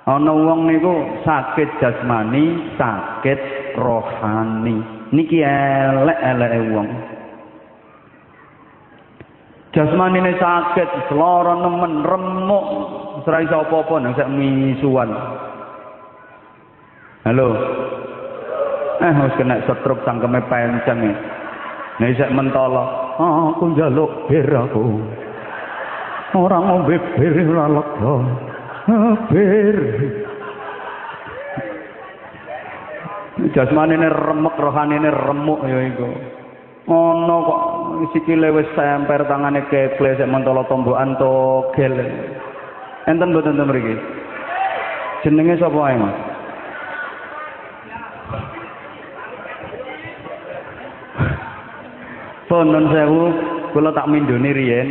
ana 0.04 0.32
wong 0.36 0.68
niku 0.68 1.24
sakit 1.24 1.80
jasmani, 1.80 2.76
sakit 2.76 3.40
rohani. 3.80 4.99
Niki 5.10 5.42
elek-eleke 5.42 6.58
wong. 6.70 6.88
Jasmanine 9.70 10.34
sakit, 10.34 11.06
seloro 11.06 11.54
nemen 11.62 12.02
remuk, 12.02 12.66
ora 13.22 13.38
iso 13.38 13.62
apa-apa 13.62 13.94
nang 14.02 14.14
sak. 14.18 14.26
Halo. 17.22 17.48
Eh 19.00 19.14
wis 19.14 19.34
kena 19.38 19.62
stroke 19.62 20.02
sangkeme 20.02 20.42
penceng. 20.50 21.14
Nek 22.00 22.16
sak 22.18 22.34
mentolo, 22.34 22.82
oh, 23.20 23.54
aku 23.54 23.76
njaluk 23.76 24.26
bir 24.26 24.50
aku. 24.50 24.82
Ora 26.34 26.58
ngombe 26.58 26.98
bir 27.14 27.34
ora 27.46 27.66
lega. 27.70 28.14
Bir. 29.30 29.76
Jasmanine 33.54 34.08
remek 34.08 34.56
rohanine 34.58 35.10
remuk 35.10 35.60
ya 35.66 35.78
iku. 35.90 36.08
Ngono 36.90 37.36
kok 37.46 37.60
sikile 38.16 38.50
wis 38.50 38.66
semper 38.74 39.28
tangane 39.28 39.68
keple 39.70 40.16
sik 40.16 40.26
mentolo 40.26 40.66
tombokan 40.66 41.14
togel. 41.20 41.94
Enten 43.06 43.30
mboten 43.30 43.58
to 43.58 43.64
mriki? 43.66 43.94
Jenenge 45.22 45.60
sapa 45.60 45.78
ae 45.86 45.96
Mas? 46.00 46.16
Pun 52.50 52.66
nun 52.74 52.90
sewu 52.90 53.22
kula 53.70 53.94
tak 53.94 54.10
mindoni 54.10 54.50
riyen. 54.50 54.88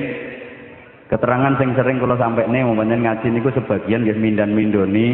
Keterangan 1.11 1.57
sing 1.57 1.73
sering 1.73 1.99
kula 1.99 2.15
sampekne 2.15 2.63
umpamane 2.63 3.01
ngaji 3.01 3.27
niku 3.33 3.49
sebagian 3.51 4.05
nggih 4.05 4.15
mindan-mindoni 4.15 5.07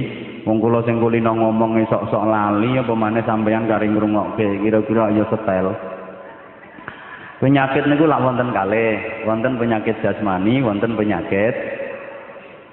wong 0.46 0.62
kula 0.62 0.86
sing 0.86 1.02
kulino 1.02 1.34
ngomong 1.34 1.82
sok-sok 1.90 2.24
lali 2.30 2.78
apa 2.78 2.94
maneh 2.94 3.26
sampeyan 3.26 3.66
kari 3.66 3.90
ngrungokke 3.90 4.62
kira-kira 4.62 5.10
ya 5.18 5.26
setel. 5.28 5.74
Penyakit 7.42 7.84
niku 7.90 8.08
lak 8.08 8.24
wonten 8.24 8.56
kalih, 8.56 9.26
wonten 9.28 9.60
penyakit 9.60 10.00
jasmani, 10.00 10.64
wonten 10.64 10.96
penyakit 10.96 11.52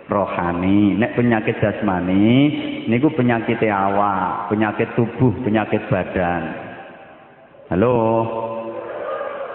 rohani. 0.07 0.95
Nek 1.00 1.19
penyakit 1.19 1.59
jasmani 1.59 2.55
niku 2.87 3.11
penyakit 3.17 3.59
awak, 3.67 4.52
penyakit 4.52 4.93
tubuh, 4.95 5.33
penyakit 5.43 5.83
badan. 5.88 6.43
Halo. 7.73 7.97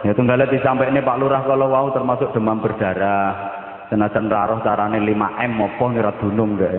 Ya 0.05 0.13
tunggale 0.13 0.49
disampaikne 0.49 1.01
Pak 1.01 1.17
Lurah 1.21 1.41
kalau 1.45 1.69
wau 1.69 1.87
termasuk 1.93 2.33
demam 2.33 2.61
berdarah. 2.61 3.55
Senajan 3.87 4.27
raroh 4.27 4.59
carane 4.65 4.99
5M 4.99 5.51
apa 5.63 5.83
ngira 5.87 6.11
dunung 6.19 6.59
gak 6.59 6.75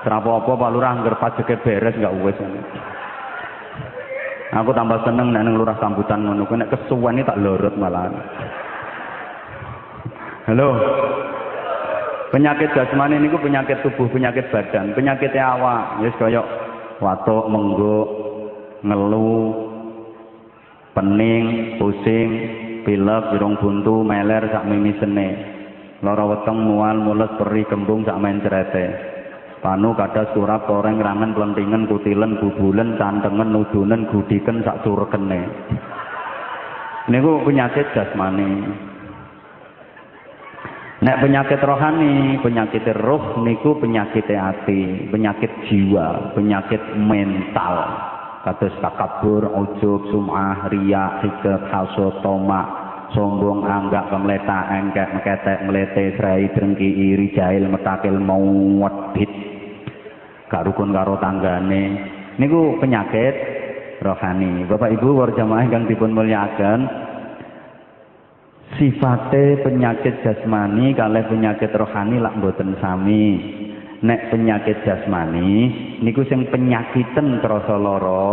Serapa 0.00 0.40
apa 0.40 0.50
Pak 0.56 0.72
Lurah 0.72 0.96
angger 0.96 1.16
pajeke 1.20 1.60
beres 1.60 1.96
gak 2.00 2.16
wis. 2.24 2.38
Aku 4.50 4.74
tambah 4.74 4.98
seneng 5.06 5.30
nek 5.30 5.46
lurah 5.46 5.78
sambutan 5.78 6.26
ngono 6.26 6.42
kuwi 6.42 6.66
kesuwen 6.66 7.22
tak 7.22 7.38
lorot 7.38 7.76
malah. 7.78 8.10
Halo. 10.50 10.68
Penyakit 12.34 12.74
jasmani 12.74 13.18
niku 13.18 13.38
penyakit 13.42 13.82
tubuh, 13.82 14.06
penyakit 14.10 14.50
badan, 14.50 14.94
penyakit 14.94 15.34
awak. 15.38 16.02
Wis 16.02 16.14
kaya 16.18 16.42
watuk, 17.02 17.46
mengguk, 17.50 18.06
ngeluh, 18.86 19.50
pening, 20.94 21.74
pusing, 21.78 22.30
pilek, 22.86 23.34
birung 23.34 23.58
buntu, 23.58 24.02
meler 24.06 24.46
sak 24.50 24.66
mimisene. 24.66 25.28
Lara 26.06 26.24
weteng 26.26 26.58
mual, 26.58 27.02
mules, 27.02 27.30
perih, 27.34 27.66
kembung 27.66 28.06
sak 28.06 28.18
main 28.18 28.38
cerete. 28.42 29.09
Panu 29.60 29.92
kada 29.92 30.32
surat 30.32 30.64
koreng 30.64 30.96
rangan 30.96 31.36
pelentingen 31.36 31.84
kutilen 31.84 32.40
bubulen 32.40 32.96
cantengen 32.96 33.52
nudunen 33.52 34.08
gudiken 34.08 34.64
sak 34.64 34.80
surkene. 34.80 35.44
Niku 37.12 37.44
penyakit 37.44 37.92
jasmani. 37.92 38.64
Nek 41.00 41.20
penyakit 41.20 41.60
rohani, 41.60 42.40
penyakit 42.40 42.88
roh 43.04 43.40
niku 43.44 43.76
penyakit 43.76 44.32
hati, 44.32 45.08
penyakit 45.12 45.52
jiwa, 45.68 46.32
penyakit 46.36 46.80
mental 46.96 47.88
kados 48.40 48.72
takabur, 48.80 49.44
ujub, 49.44 50.08
sum'ah, 50.08 50.72
riya, 50.72 51.20
hikab, 51.20 51.68
hasud, 51.68 52.20
tomak, 52.24 52.64
sombong, 53.12 53.68
anggak, 53.68 54.08
kemleta, 54.08 54.72
engkek, 54.80 55.08
meketek, 55.20 55.58
melete, 55.68 56.16
serai, 56.16 56.48
drengki, 56.56 56.88
iri, 57.12 57.32
jahil, 57.36 57.68
metakil, 57.68 58.16
mawedit. 58.16 59.49
Gak 60.50 60.66
rukun 60.66 60.90
karo 60.90 61.14
tanggane. 61.22 61.84
Niku 62.36 62.82
penyakit 62.82 63.34
rohani. 64.02 64.66
Bapak 64.66 64.90
Ibu 64.98 65.08
war 65.14 65.30
jamaah 65.30 65.62
ingkang 65.62 65.86
dipun 65.86 66.10
mulyakaken, 66.10 66.80
sifate 68.78 69.60
penyakit 69.66 70.22
jasmani 70.22 70.94
kalih 70.94 71.26
penyakit 71.26 71.74
rohani 71.74 72.22
lak 72.22 72.38
mboten 72.38 72.78
sami 72.78 73.36
nek 74.00 74.30
penyakit 74.30 74.86
jasmani 74.86 75.68
niku 76.00 76.22
sing 76.30 76.46
penyakiten 76.48 77.42
krasa 77.42 77.74
lara 77.74 78.30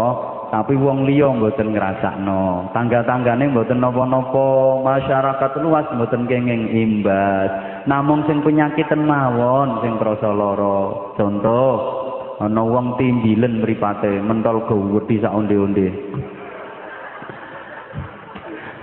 tapi 0.47 0.79
wong 0.79 1.03
liya 1.03 1.27
mboten 1.35 1.75
ngrasakno 1.75 2.71
tangga-tanggane 2.71 3.51
mboten 3.51 3.83
napa-napa 3.83 4.47
masyarakat 4.85 5.51
luas 5.59 5.83
mboten 5.91 6.23
kenging 6.29 6.71
imbas 6.71 7.83
namung 7.89 8.23
sing 8.29 8.39
penyakiten 8.45 9.03
mawon 9.03 9.83
sing 9.83 9.97
krasa 9.99 10.31
lara 10.31 11.11
contoh 11.17 12.06
ana 12.37 12.61
wong 12.61 13.01
timbilen 13.01 13.65
mripate 13.65 14.21
mentol 14.21 14.61
gawedhi 14.69 15.17
sak 15.21 15.33
onde-onde. 15.33 15.87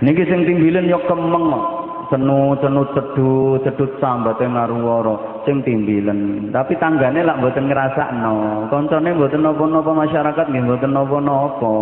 Niki 0.03 0.23
sing 0.27 0.43
timbilen 0.43 0.91
ya 0.91 0.99
kemeng 1.07 1.45
cenu 2.11 2.59
cenu 2.59 2.81
cedut 2.91 3.63
cedut 3.63 3.91
sambate 4.03 4.43
ngaruwara 4.43 5.47
sing 5.47 5.63
timbilen. 5.63 6.51
Tapi 6.51 6.75
tanggane 6.75 7.23
lak 7.23 7.39
mboten 7.39 7.71
ngrasakno. 7.71 8.67
Kancane 8.67 9.15
mboten 9.15 9.41
napa-napa 9.41 9.91
masyarakat 9.95 10.45
nggih 10.51 10.63
mboten 10.67 10.91
napa-napa. 10.91 11.75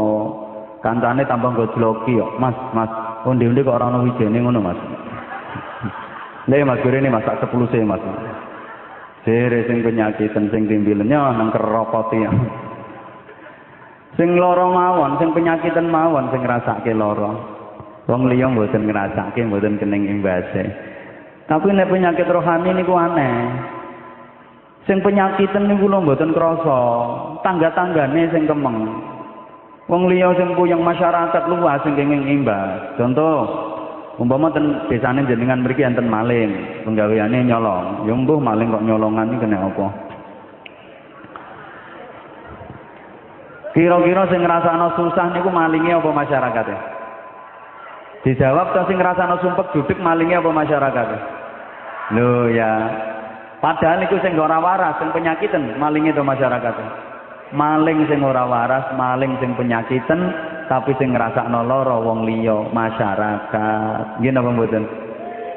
Kancane 0.86 1.26
tambah 1.26 1.58
gojloki 1.58 2.22
kok. 2.22 2.38
Mas 2.38 2.56
mas 2.78 2.92
onde-onde 3.26 3.66
kok 3.66 3.82
ora 3.82 3.90
ono 3.90 4.06
wijene 4.06 4.38
ngono 4.46 4.62
mas? 4.62 4.80
Lha 6.46 6.62
mas 6.70 6.86
ini 6.86 7.10
masak 7.10 7.42
sepuluh 7.42 7.66
sih 7.74 7.82
mas 7.82 8.04
Jere 9.24 9.64
sing 9.72 9.80
penyakit 9.80 10.36
sing 10.36 10.64
timbilen 10.68 11.08
ya 11.08 11.32
nang 11.32 11.48
keropoti 11.48 12.20
sing 14.20 14.36
lara 14.36 14.68
mawon 14.68 15.16
sing 15.16 15.32
penyakitan 15.32 15.88
mawon 15.88 16.28
sing 16.30 16.44
ngrasake 16.44 16.92
lara 16.92 17.32
Wong 18.04 18.28
liya 18.28 18.52
mboten 18.52 18.84
ngrasake 18.84 19.48
mboten 19.48 19.80
kening 19.80 20.12
imbase. 20.12 20.64
Tapi 21.48 21.72
nek 21.72 21.88
penyakit 21.88 22.28
rohani 22.28 22.76
niku 22.76 23.00
aneh. 23.00 23.36
Sing 24.84 25.00
penyakiten 25.00 25.72
niku 25.72 25.88
lho 25.88 26.04
mboten 26.04 26.36
krasa, 26.36 26.80
tangga-tanggane 27.48 28.28
sing 28.36 28.44
kemeng. 28.44 28.92
Wong 29.88 30.12
liya 30.12 30.36
sing 30.36 30.52
puyeng 30.60 30.84
masyarakat 30.84 31.48
luas 31.48 31.80
sing 31.88 31.96
kenging 31.96 32.28
imbas. 32.28 33.00
Contoh, 33.00 33.72
umpama 34.22 34.54
ten 34.54 34.90
desane 34.90 35.26
jenengan 35.26 35.66
mriki 35.66 35.82
enten 35.82 36.06
maling, 36.06 36.84
penggaweane 36.86 37.46
nyolong. 37.46 38.06
Ya 38.06 38.14
mbuh 38.14 38.38
maling 38.38 38.70
kok 38.70 38.86
nyolongan 38.86 39.34
iki 39.34 39.42
kena 39.42 39.58
apa? 39.64 39.88
Kira-kira 43.74 44.30
sing 44.30 44.46
ngrasakno 44.46 44.94
susah 44.94 45.34
niku 45.34 45.50
malinge 45.50 45.98
apa 45.98 46.10
masyarakate? 46.14 46.78
Dijawab 48.24 48.72
to 48.72 48.82
sing 48.88 49.02
ngrasakno 49.02 49.36
sumpek 49.42 49.74
duduk 49.76 50.00
malingnya 50.00 50.40
apa 50.40 50.52
masyarakat? 50.54 51.08
Lho 52.16 52.54
ya. 52.54 52.72
Padahal 53.60 54.06
iku 54.06 54.16
sing 54.24 54.40
ora 54.40 54.60
waras, 54.60 54.96
sing 55.00 55.12
penyakiten, 55.12 55.76
malingnya 55.76 56.16
to 56.16 56.24
masyarakat. 56.24 56.76
Maling 57.52 58.06
sing 58.08 58.24
ora 58.24 58.48
waras, 58.48 58.96
maling 58.96 59.36
sing 59.42 59.58
penyakiten, 59.60 60.20
tapi 60.72 60.96
sing 60.96 61.12
ngrasakno 61.12 61.64
lara 61.68 62.00
wong 62.00 62.24
liya, 62.24 62.72
masyarakat. 62.72 64.20
Nggih 64.20 64.32
napa 64.32 64.50
mboten? 64.52 64.84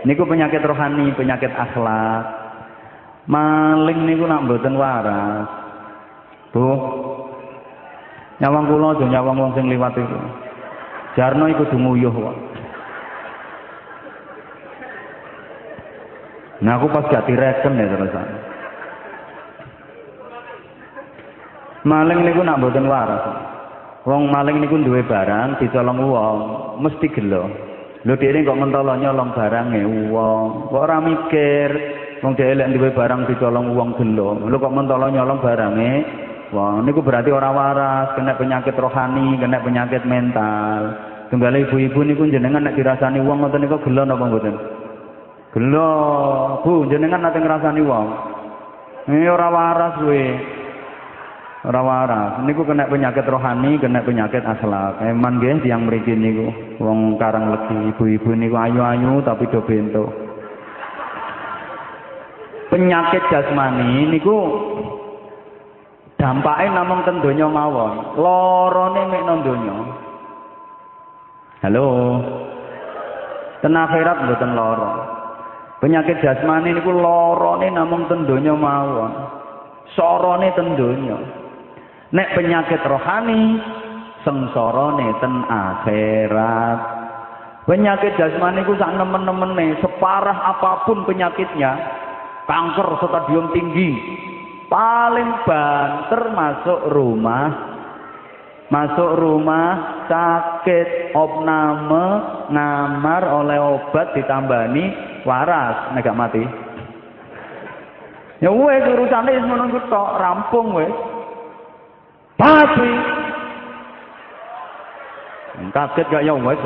Niku 0.06 0.22
penyakit 0.26 0.62
rohani, 0.62 1.14
penyakit 1.14 1.50
akhlak. 1.54 2.24
Maling 3.26 4.06
niku 4.06 4.26
nak 4.26 4.46
mboten 4.46 4.74
waras. 4.78 5.46
Bu. 6.54 6.66
Nyawang 8.38 8.68
kula 8.68 8.88
aja 8.94 9.06
nyawang 9.08 9.36
wong 9.40 9.52
sing 9.56 9.66
liwat 9.66 9.96
iku. 9.96 10.18
Jarno 11.16 11.48
iku 11.48 11.64
dumuyuh 11.72 12.12
kok. 12.12 12.36
Nah 16.60 16.80
aku 16.80 16.86
pas 16.88 17.08
gak 17.08 17.26
direken 17.28 17.80
ya 17.80 17.86
terusan. 17.88 18.28
Maling 21.86 22.20
niku 22.26 22.42
nak 22.42 22.58
mboten 22.58 22.90
waras. 22.90 23.45
Wong 24.06 24.30
maling 24.30 24.62
niku 24.62 24.78
duwe 24.86 25.02
barang 25.02 25.58
dicolong 25.58 25.98
wong, 25.98 26.38
mesti 26.78 27.10
gelo. 27.10 27.50
Lho 28.06 28.14
dhewe 28.14 28.46
kok 28.46 28.54
mentolo 28.54 28.94
nyolong 28.94 29.34
barange 29.34 29.82
wong. 30.14 30.70
Kok 30.70 30.78
ora 30.78 31.02
mikir 31.02 31.70
wong 32.22 32.38
dhewe 32.38 32.54
lek 32.54 32.70
duwe 32.70 32.94
barang 32.94 33.26
dicolong 33.26 33.74
wong 33.74 33.98
gelo. 33.98 34.38
Lho 34.46 34.56
kok 34.62 34.70
mentolo 34.70 35.10
nyolong 35.10 35.42
barange 35.42 35.90
wong 36.54 36.86
niku 36.86 37.02
berarti 37.02 37.34
ora 37.34 37.50
waras, 37.50 38.14
kena 38.14 38.38
penyakit 38.38 38.78
rohani, 38.78 39.42
kena 39.42 39.58
penyakit 39.58 40.06
mental. 40.06 40.82
Tunggale 41.26 41.66
ibu-ibu 41.66 42.06
niku 42.06 42.30
jenengan 42.30 42.62
nek 42.62 42.78
dirasani 42.78 43.18
wong 43.18 43.42
ngoten 43.42 43.66
niku 43.66 43.82
gelo 43.82 44.06
napa 44.06 44.22
mboten? 44.22 44.54
Gelo, 45.50 45.90
Bu, 46.62 46.86
jenengan 46.86 47.26
nate 47.26 47.42
ngrasani 47.42 47.82
wong. 47.82 48.06
Ini 49.10 49.26
ora 49.26 49.50
waras 49.50 49.98
kowe. 49.98 50.22
Ora 51.66 51.82
waras. 51.82 52.46
Niku 52.46 52.62
kena 52.62 52.86
penyakit 52.86 53.26
rohani, 53.26 53.74
kena 53.82 53.98
penyakit 54.06 54.46
akhlak. 54.46 55.02
Eman 55.02 55.42
nggih 55.42 55.66
tiyang 55.66 55.90
mriki 55.90 56.14
niku. 56.14 56.46
Wong 56.78 57.18
karang 57.18 57.50
legi 57.50 57.90
ibu-ibu 57.90 58.38
niku 58.38 58.54
ayu-ayu 58.54 59.18
tapi 59.26 59.50
do 59.50 59.58
bento. 59.66 60.06
Penyakit 62.70 63.18
jasmani 63.34 64.06
niku 64.14 64.38
dampaknya 66.14 66.86
namung 66.86 67.02
ten 67.02 67.18
donya 67.18 67.50
mawon. 67.50 68.14
Lorone 68.14 69.02
mek 69.10 69.22
nang 69.26 69.38
donya. 69.42 69.76
Halo. 71.66 71.86
Ten 73.58 73.74
akhirat 73.74 74.22
mboten 74.22 74.54
lara. 74.54 74.92
Penyakit 75.82 76.22
jasmani 76.22 76.78
niku 76.78 76.94
lorone 76.94 77.74
namung 77.74 78.06
ten 78.06 78.22
donya 78.22 78.54
mawon. 78.54 79.10
Sorone 79.98 80.54
ten 80.54 80.78
donya. 80.78 81.42
Nek 82.14 82.38
penyakit 82.38 82.86
rohani 82.86 83.58
sengsarane 84.22 85.08
ten 85.18 85.34
akhirat. 85.46 86.80
Penyakit 87.66 88.14
jasmani 88.14 88.62
ku 88.62 88.78
sak 88.78 88.94
nemen-nemene, 88.94 89.82
separah 89.82 90.54
apa 90.54 90.86
pun 90.86 91.02
penyakitnya, 91.02 91.74
kanker 92.46 92.94
stadium 93.02 93.50
tinggi, 93.50 93.90
paling 94.70 95.42
banter 95.42 96.22
masuk 96.30 96.80
rumah. 96.94 97.74
Masuk 98.66 99.18
rumah 99.18 100.02
sakit 100.10 101.14
opname 101.14 102.06
ngamar 102.50 103.22
oleh 103.30 103.58
obat 103.62 104.10
ditambani 104.14 104.90
waras. 105.22 105.94
Nek 105.94 106.10
mati. 106.14 106.42
Ya 108.42 108.50
wes 108.50 108.82
urusane 108.90 109.38
wis 109.38 109.46
ngono 109.46 109.70
tok 109.86 110.18
rampung 110.18 110.74
wes 110.74 110.90
pasti 112.36 112.92
kaget 115.72 116.06
gak 116.12 116.24
ya 116.24 116.32
wes 116.36 116.60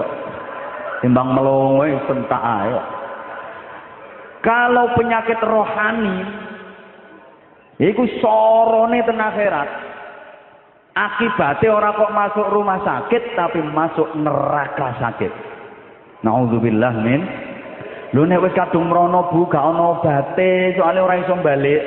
timbang 1.03 1.35
melongo 1.35 1.87
sentak 2.11 2.43
ae 2.43 2.75
kalau 4.45 4.93
penyakit 4.99 5.39
rohani 5.43 6.27
Iku 7.81 8.05
sorone 8.21 9.01
ten 9.09 9.17
akhirat. 9.17 9.89
Akibatnya 10.93 11.73
orang 11.73 11.97
kok 11.97 12.13
masuk 12.13 12.47
rumah 12.53 12.85
sakit 12.85 13.33
tapi 13.33 13.65
masuk 13.65 14.13
neraka 14.21 15.01
sakit. 15.01 15.33
Nauzubillah 16.21 16.93
min. 17.01 17.25
Lu 18.13 18.29
nek 18.29 18.45
wis 18.45 18.53
kadung 18.53 18.93
mrono 18.93 19.33
Bu 19.33 19.49
gak 19.49 19.65
ana 19.65 19.97
obate, 19.97 20.77
soalnya 20.77 21.01
ora 21.01 21.25
iso 21.25 21.41
balik. 21.41 21.81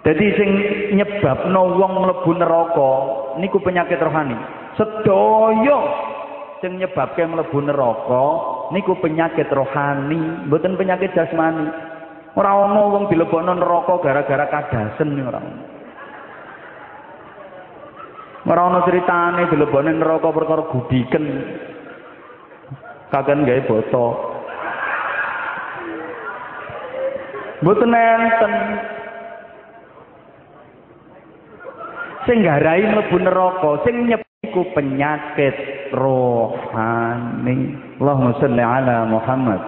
Jadi 0.00 0.26
sing 0.32 0.50
nyebabno 0.96 1.76
wong 1.76 1.92
mlebu 2.00 2.32
neraka 2.32 2.92
niku 3.36 3.60
penyakit 3.60 4.00
rohani. 4.00 4.32
Sedaya 4.80 5.78
sing 6.64 6.80
nyebabke 6.80 7.20
mlebu 7.20 7.60
neraka 7.60 8.24
niku 8.72 8.96
penyakit 8.96 9.52
rohani, 9.52 10.48
mboten 10.48 10.80
penyakit 10.80 11.12
jasmani. 11.12 11.68
Ora 12.32 12.48
ana 12.48 12.80
wong 12.80 13.12
dilebokno 13.12 13.52
neraka 13.52 14.00
gara-gara 14.00 14.46
kadasen 14.48 15.20
ora. 15.20 15.42
Ora 18.48 18.62
ana 18.72 18.80
critane 18.88 19.52
dilebokno 19.52 19.90
neraka 19.92 20.32
perkara 20.32 20.64
gudiken. 20.72 21.24
Kagan 23.12 23.44
gawe 23.44 23.60
boto. 23.68 24.06
Mboten 27.60 27.92
enten. 27.92 28.52
Sing 32.30 32.46
garai 32.46 32.86
mlebu 32.86 33.26
neraka, 33.26 33.82
sing 33.82 34.06
nyepiku 34.06 34.62
penyakit 34.70 35.90
rohani. 35.90 37.74
Allahumma 37.98 38.38
sholli 38.38 38.62
ala 38.62 39.02
Muhammad. 39.10 39.58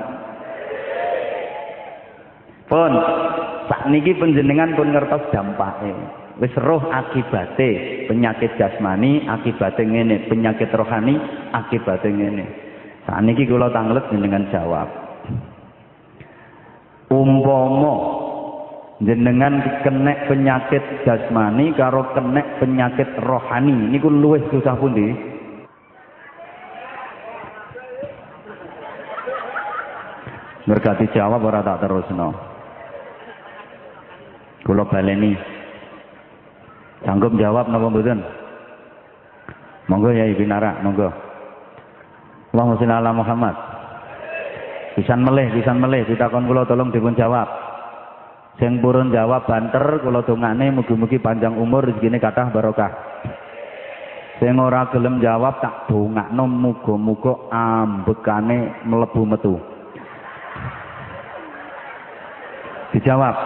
Pun 2.70 2.92
niki 3.90 4.14
penjenengan 4.14 4.79
pun 4.79 4.94
ngertos 4.94 5.27
dampake. 5.35 5.90
Wis 6.38 6.55
roh 6.62 6.87
akibate 6.87 8.07
penyakit 8.07 8.55
jasmani 8.55 9.27
akibate 9.27 9.83
ngene, 9.83 10.31
penyakit 10.31 10.70
rohani 10.70 11.18
akibate 11.51 12.14
ngene. 12.14 12.46
Sakniki 13.11 13.42
kula 13.51 13.75
tanglet 13.75 14.07
jenengan 14.14 14.46
jawab. 14.55 14.87
Umpama 17.11 18.21
jenengan 19.02 19.82
kenek 19.82 20.30
penyakit 20.30 20.82
jasmani 21.02 21.74
karo 21.74 22.06
kenek 22.14 22.62
penyakit 22.62 23.08
rohani 23.18 23.90
niku 23.90 24.06
luwih 24.06 24.42
susah 24.54 24.78
pundi? 24.78 25.10
Berkati 30.62 31.10
jawab 31.10 31.42
ora 31.42 31.58
tak 31.66 31.82
terusno. 31.82 32.30
Kula 34.62 34.86
baleni. 34.86 35.34
Sanggup 37.02 37.34
jawab 37.34 37.66
napa 37.66 37.90
mboten? 37.90 38.22
Monggo 39.90 40.14
ya 40.14 40.30
Ibu 40.30 40.46
Nara, 40.46 40.78
monggo. 40.86 41.10
Allahumma 42.54 42.78
sholli 42.78 42.94
ala 42.94 43.10
Muhammad. 43.10 43.56
Pisan 44.94 45.26
melih, 45.26 45.50
pisan 45.50 45.82
melih 45.82 46.06
ditakon 46.06 46.46
kula 46.46 46.62
tolong 46.62 46.94
dipun 46.94 47.18
jawab. 47.18 47.62
Sing 48.60 48.84
purun 48.84 49.08
jawab 49.08 49.48
banter 49.48 50.04
kula 50.04 50.20
dongane 50.28 50.68
mugi-mugi 50.68 51.16
panjang 51.16 51.56
umur 51.56 51.88
rezekine 51.88 52.20
kathah 52.20 52.52
barokah. 52.52 52.92
Sing 54.36 54.58
ora 54.60 54.90
gelem 54.92 55.22
jawab 55.24 55.62
tak 55.64 55.88
dongakno 55.88 56.44
muga-muga 56.50 57.48
ambekane 57.48 58.84
mlebu 58.84 59.22
metu. 59.24 59.54
Dijawab 62.92 63.36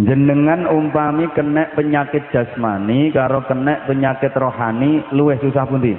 jenengan 0.00 0.64
umpami 0.64 1.28
kena 1.36 1.74
penyakit 1.76 2.30
jasmani 2.32 3.12
karo 3.12 3.44
kena 3.44 3.84
penyakit 3.84 4.32
rohani 4.32 5.02
luwih 5.10 5.36
susah 5.42 5.66
pundi 5.66 5.92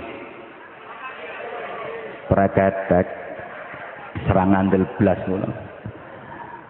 preketek 2.32 3.06
serangan 4.24 4.72
del 4.72 4.88
blas 4.96 5.20
kula 5.28 5.69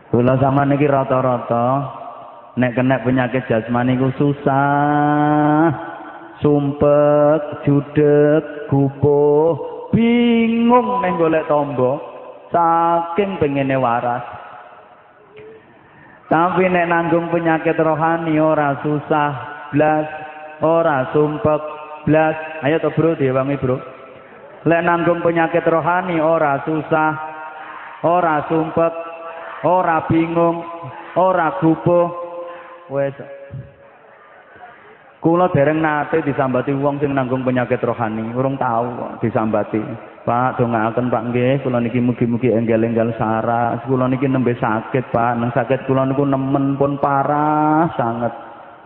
kula 0.10 0.36
sama 0.42 0.66
niki 0.66 0.90
rata-rata 0.90 1.66
nek 2.58 2.74
kena 2.76 3.02
penyakit 3.06 3.46
jasmani 3.46 3.96
ku 3.96 4.10
susah 4.18 5.70
sumpek 6.42 7.64
judek 7.66 8.70
gupuh 8.70 9.54
bingung 9.94 11.02
neng 11.02 11.18
golek 11.18 11.46
tombo 11.46 12.02
saking 12.54 13.38
pengene 13.38 13.78
waras 13.78 14.40
tapi 16.30 16.70
nek 16.70 16.86
nanggung 16.86 17.34
penyakit 17.34 17.74
rohani 17.74 18.38
ora 18.38 18.78
susah 18.86 19.50
blas, 19.74 20.06
ora 20.62 21.10
sumpek 21.10 21.62
blas. 22.06 22.36
Ayo 22.66 22.78
to 22.78 22.94
Bro, 22.94 23.18
diwangi 23.18 23.58
Bro. 23.58 23.78
Lek 24.70 24.84
nanggung 24.86 25.24
penyakit 25.24 25.66
rohani 25.66 26.20
ora 26.22 26.62
susah, 26.68 27.12
ora 28.04 28.44
sumpek, 28.46 28.94
ora 29.64 30.06
bingung, 30.08 30.64
ora 31.16 31.58
gupuh. 31.60 32.08
Wes. 32.90 33.14
Kula 35.20 35.52
dereng 35.52 35.84
nate 35.84 36.24
disambati 36.24 36.72
wong 36.72 36.96
sing 37.04 37.12
nanggung 37.12 37.44
penyakit 37.44 37.84
rohani, 37.84 38.32
urung 38.32 38.56
tahu 38.56 39.20
disambati. 39.20 39.84
Pak 40.24 40.56
dongaaken 40.56 41.12
Pak. 41.12 41.26
Nggih 41.32 41.54
kula 41.60 41.84
niki 41.84 42.00
mugi-mugi 42.00 42.56
enggal-enggal 42.56 43.12
saras. 43.20 43.84
Kula 43.84 44.08
niki 44.08 44.32
nembe 44.32 44.56
sakit 44.56 45.12
Pak. 45.12 45.36
Nang 45.36 45.52
sakit 45.52 45.84
kula 45.92 46.08
niku 46.08 46.24
nemen 46.24 46.80
pun 46.80 46.96
parah 47.04 47.92
sangat 48.00 48.32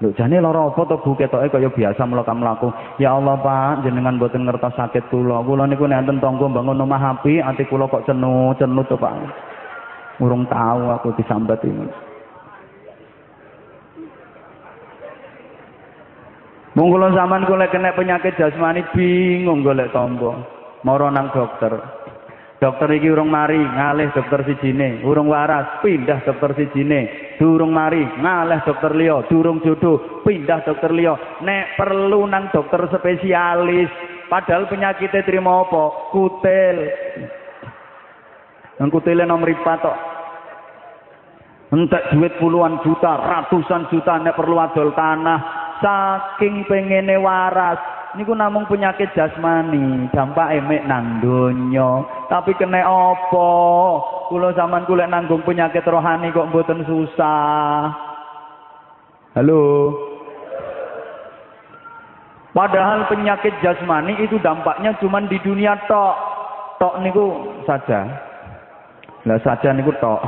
lho 0.01 0.09
jane 0.17 0.41
lara 0.41 0.67
apa 0.67 0.83
to 0.89 0.97
Bu? 0.99 1.13
Ketoke 1.15 1.53
kaya 1.53 1.69
biasa 1.69 2.01
mlaku-mlaku 2.03 2.73
ya 2.97 3.13
Allah 3.13 3.37
Pak 3.37 3.85
jenengan 3.85 4.17
boten 4.17 4.49
ngertos 4.49 4.73
sakit 4.73 5.13
kula. 5.13 5.45
Kula 5.45 5.69
niku 5.69 5.85
nek 5.85 6.01
enten 6.01 6.17
tangga 6.17 6.49
bangun 6.49 6.81
omah 6.81 7.21
api 7.21 7.39
ati 7.45 7.63
kula 7.69 7.85
kok 7.85 8.09
cenu-cenu 8.09 8.81
to 8.89 8.97
Pak 8.97 9.13
urung 10.21 10.45
tahu 10.49 10.93
aku 10.93 11.15
disambat 11.17 11.61
ini 11.65 11.87
Mung 16.73 16.89
kula 16.89 17.13
zaman 17.13 17.45
kula 17.45 17.69
kena 17.69 17.93
penyakit 17.93 18.33
jasmani 18.33 18.81
bingung 18.97 19.61
golek 19.61 19.93
tombo 19.93 20.33
moro 20.83 21.07
nang 21.09 21.31
dokter. 21.31 21.73
Dokter 22.57 22.95
iki 22.95 23.11
urung 23.11 23.27
mari, 23.27 23.59
ngalih 23.59 24.15
dokter 24.15 24.47
sijine, 24.47 25.03
urung 25.03 25.27
waras, 25.27 25.83
pindah 25.83 26.23
dokter 26.23 26.55
sijine, 26.55 27.35
durung 27.35 27.75
mari, 27.75 28.07
ngalih 28.07 28.63
dokter 28.63 28.95
liya, 28.95 29.27
durung 29.27 29.59
jodoh, 29.67 30.23
pindah 30.23 30.63
dokter 30.63 30.95
liya. 30.95 31.43
Nek 31.43 31.75
perlu 31.75 32.23
nang 32.23 32.55
dokter 32.55 32.87
spesialis, 32.87 33.91
padahal 34.31 34.71
penyakitnya 34.71 35.27
terima 35.27 35.67
apa? 35.67 36.15
Kutil. 36.15 36.77
Nang 38.81 38.89
kutile 38.89 39.25
nomor 39.25 39.49
4 39.49 39.83
tok. 39.85 39.97
Entek 41.73 42.13
duit 42.13 42.37
puluhan 42.37 42.85
juta, 42.85 43.17
ratusan 43.17 43.89
juta 43.89 44.21
nek 44.21 44.37
perlu 44.37 44.61
adol 44.61 44.93
tanah, 44.93 45.41
saking 45.81 46.69
pengene 46.69 47.17
waras, 47.17 47.81
niku 48.13 48.37
namung 48.37 48.69
penyakit 48.69 49.09
jasmani, 49.17 50.05
dampak 50.13 50.53
emek 50.53 50.85
nang 50.85 51.17
donya. 51.17 52.05
Tapi 52.29 52.53
kena 52.61 52.85
apa? 52.85 53.49
Kula 54.29 54.53
zaman 54.53 54.85
kula 54.85 55.09
nanggung 55.09 55.41
penyakit 55.41 55.81
rohani 55.89 56.29
kok 56.29 56.53
mboten 56.53 56.85
susah. 56.85 57.89
Halo. 59.33 59.61
Padahal 62.53 63.09
penyakit 63.09 63.57
jasmani 63.65 64.13
itu 64.21 64.37
dampaknya 64.37 64.93
cuma 65.01 65.25
di 65.25 65.41
dunia 65.41 65.73
tok. 65.89 66.15
Tok 66.77 67.01
niku 67.01 67.25
saja. 67.65 68.32
Lah 69.23 69.39
saja 69.43 69.71
niku 69.71 69.95
tok. 70.03 70.19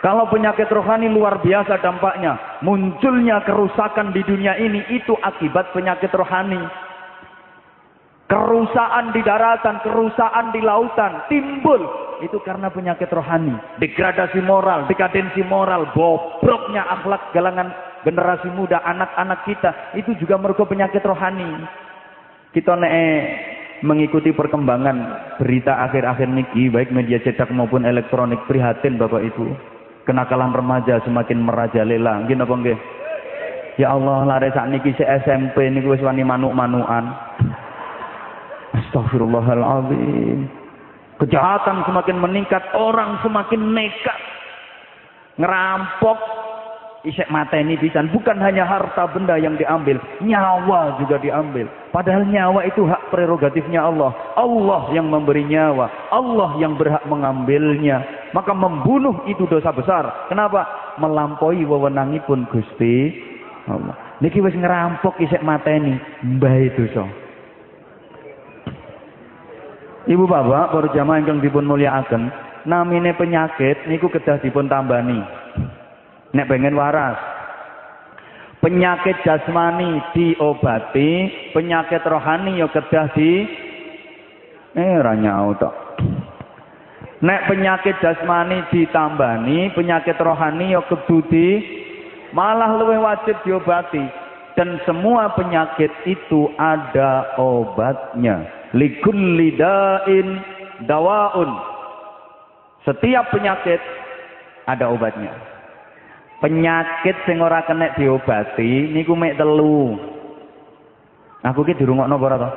Kalau 0.00 0.24
penyakit 0.32 0.72
rohani 0.72 1.12
luar 1.12 1.44
biasa 1.44 1.84
dampaknya. 1.84 2.60
Munculnya 2.64 3.44
kerusakan 3.44 4.16
di 4.16 4.24
dunia 4.24 4.56
ini 4.56 4.80
itu 4.88 5.12
akibat 5.20 5.76
penyakit 5.76 6.08
rohani. 6.16 6.88
kerusakan 8.30 9.10
di 9.10 9.26
daratan, 9.26 9.82
kerusakan 9.82 10.54
di 10.54 10.62
lautan 10.62 11.26
timbul 11.26 11.82
itu 12.22 12.38
karena 12.46 12.70
penyakit 12.70 13.10
rohani, 13.10 13.58
degradasi 13.82 14.38
moral, 14.38 14.86
dekadensi 14.86 15.42
moral, 15.42 15.90
bobroknya 15.90 16.86
akhlak 16.86 17.34
galangan 17.34 17.74
generasi 18.06 18.46
muda, 18.54 18.78
anak-anak 18.86 19.42
kita 19.50 19.70
itu 19.98 20.14
juga 20.22 20.38
merupakan 20.38 20.70
penyakit 20.70 21.02
rohani. 21.02 21.66
Kita 22.54 22.78
nek 22.78 22.94
mengikuti 23.80 24.32
perkembangan 24.32 24.96
berita 25.40 25.84
akhir-akhir 25.88 26.28
niki 26.28 26.68
baik 26.68 26.92
media 26.92 27.20
cetak 27.20 27.48
maupun 27.52 27.88
elektronik 27.88 28.40
prihatin 28.44 29.00
Bapak 29.00 29.24
Ibu. 29.24 29.46
Kenakalan 30.04 30.52
remaja 30.52 31.00
semakin 31.04 31.44
merajalela. 31.44 32.24
Nggih 32.24 32.36
napa 32.40 32.54
nggih? 32.56 32.78
Ya 33.78 33.96
Allah, 33.96 34.28
lare 34.28 34.52
sak 34.52 34.68
niki 34.68 34.92
si 34.96 35.04
SMP 35.04 35.70
niku 35.72 35.96
wis 35.96 36.04
wani 36.04 36.20
manuk-manukan. 36.20 37.04
Astagfirullahaladzim. 38.76 40.48
Kejahatan 41.20 41.84
semakin 41.84 42.16
meningkat, 42.16 42.64
orang 42.76 43.20
semakin 43.20 43.76
nekat. 43.76 44.20
Ngerampok, 45.36 46.16
isek 47.04 47.28
mateni 47.32 47.80
pisan. 47.80 48.12
Bukan 48.12 48.36
hanya 48.40 48.68
harta 48.68 49.08
benda 49.08 49.36
yang 49.40 49.56
diambil, 49.56 49.96
nyawa 50.20 51.00
juga 51.00 51.16
diambil. 51.20 51.68
Padahal 51.90 52.28
nyawa 52.28 52.60
itu 52.68 52.84
hak 52.84 53.08
prerogatifnya 53.10 53.88
Allah. 53.88 54.12
Allah 54.36 54.92
yang 54.92 55.08
memberi 55.08 55.44
nyawa, 55.48 55.88
Allah 56.12 56.50
yang 56.60 56.76
berhak 56.76 57.02
mengambilnya. 57.08 58.04
Maka 58.30 58.54
membunuh 58.54 59.26
itu 59.26 59.42
dosa 59.50 59.74
besar. 59.74 60.30
Kenapa? 60.30 60.94
Melampaui 61.02 61.66
wewenangipun 61.66 62.46
Gusti 62.52 63.10
Allah. 63.66 63.96
Niki 64.20 64.38
wis 64.44 64.54
ngerampok 64.54 65.16
isek 65.18 65.40
mateni, 65.40 65.96
mbah 66.20 66.56
dosa. 66.76 67.04
Ibu 70.10 70.24
bapak 70.26 70.72
para 70.72 70.88
jamaah 70.96 71.20
ingkang 71.22 71.44
dipun 71.44 71.68
mulyakaken, 71.68 72.32
namine 72.64 73.12
penyakit 73.14 73.84
niku 73.86 74.08
kedah 74.08 74.40
dipun 74.40 74.66
tambani. 74.66 75.39
Nek 76.30 76.46
pengen 76.46 76.78
waras. 76.78 77.18
Penyakit 78.60 79.24
jasmani 79.24 80.12
diobati, 80.12 81.10
penyakit 81.56 82.04
rohani 82.04 82.60
yo 82.60 82.68
kedah 82.68 83.08
di 83.16 83.48
eh 84.76 85.00
ora 85.00 85.16
nyau 85.16 85.56
tok. 85.56 85.74
Nek 87.24 87.48
penyakit 87.48 87.96
jasmani 88.04 88.68
ditambani, 88.68 89.72
penyakit 89.72 90.20
rohani 90.20 90.76
yo 90.76 90.84
kudu 90.86 91.24
di 91.32 91.48
malah 92.36 92.76
luwih 92.76 93.00
wajib 93.00 93.40
diobati. 93.48 94.04
Dan 94.60 94.76
semua 94.84 95.32
penyakit 95.32 95.88
itu 96.04 96.52
ada 96.60 97.32
obatnya 97.40 98.60
likulli 98.76 99.56
da'in 99.56 100.28
dawaun. 100.86 101.50
Setiap 102.86 103.32
penyakit 103.34 103.80
ada 104.68 104.90
obatnya. 104.90 105.49
Penyakit 106.40 107.28
sing 107.28 107.36
ora 107.44 107.68
kena 107.68 107.92
diobati 107.92 108.88
niku 108.88 109.12
mek 109.12 109.36
telu. 109.36 109.92
Aku 111.44 111.60
ki 111.68 111.76
dirungokno 111.76 112.16
apa 112.16 112.26
ora 112.32 112.48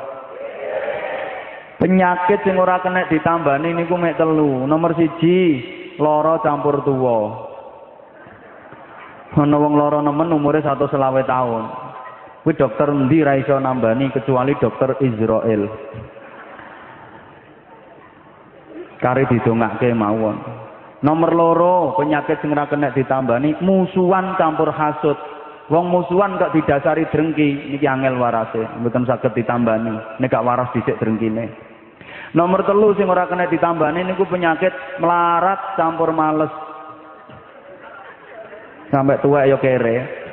Penyakit 1.83 2.47
sing 2.47 2.55
ora 2.55 2.79
kena 2.79 3.11
ditambani 3.11 3.75
niku 3.75 3.99
mek 3.99 4.15
telu. 4.15 4.63
Nomor 4.63 4.95
siji, 4.95 5.59
lara 5.99 6.39
campur 6.39 6.79
tuwa. 6.87 7.51
Ana 9.35 9.59
wong 9.59 9.75
lara 9.75 9.99
nemen 9.99 10.31
umure 10.31 10.63
120 10.63 11.27
tahun. 11.27 11.63
Kuwi 12.47 12.55
dokter 12.55 12.87
endi 12.87 13.19
ra 13.19 13.35
iso 13.35 13.59
nambani 13.59 14.15
kecuali 14.15 14.55
dokter 14.63 14.95
Israel. 15.03 15.67
Kari 19.03 19.27
didongake 19.27 19.91
mawon. 19.91 20.62
Nomor 21.03 21.35
loro, 21.35 21.99
penyakit 21.99 22.39
sing 22.39 22.55
ora 22.55 22.63
kena 22.71 22.95
ditambani 22.95 23.59
musuhan 23.59 24.39
campur 24.39 24.71
hasud. 24.71 25.19
Wong 25.67 25.91
musuhan 25.91 26.39
kok 26.39 26.55
didasari 26.55 27.11
drengki, 27.11 27.75
niki 27.75 27.83
angel 27.83 28.15
warase, 28.15 28.63
mboten 28.79 29.03
saged 29.03 29.35
ditambani. 29.35 29.91
Nek 30.19 30.31
gak 30.31 30.47
waras 30.47 30.71
dhisik 30.71 30.95
drengkine. 31.03 31.51
Nomor 32.31 32.63
telu 32.63 32.95
sing 32.95 33.11
ora 33.11 33.27
kena 33.27 33.51
ditambani 33.51 34.07
niku 34.07 34.23
penyakit 34.31 34.71
melarat 35.03 35.75
campur 35.75 36.15
males. 36.15 36.51
Sampai 38.87 39.19
tua 39.19 39.43
ya 39.43 39.59
kere. 39.59 40.23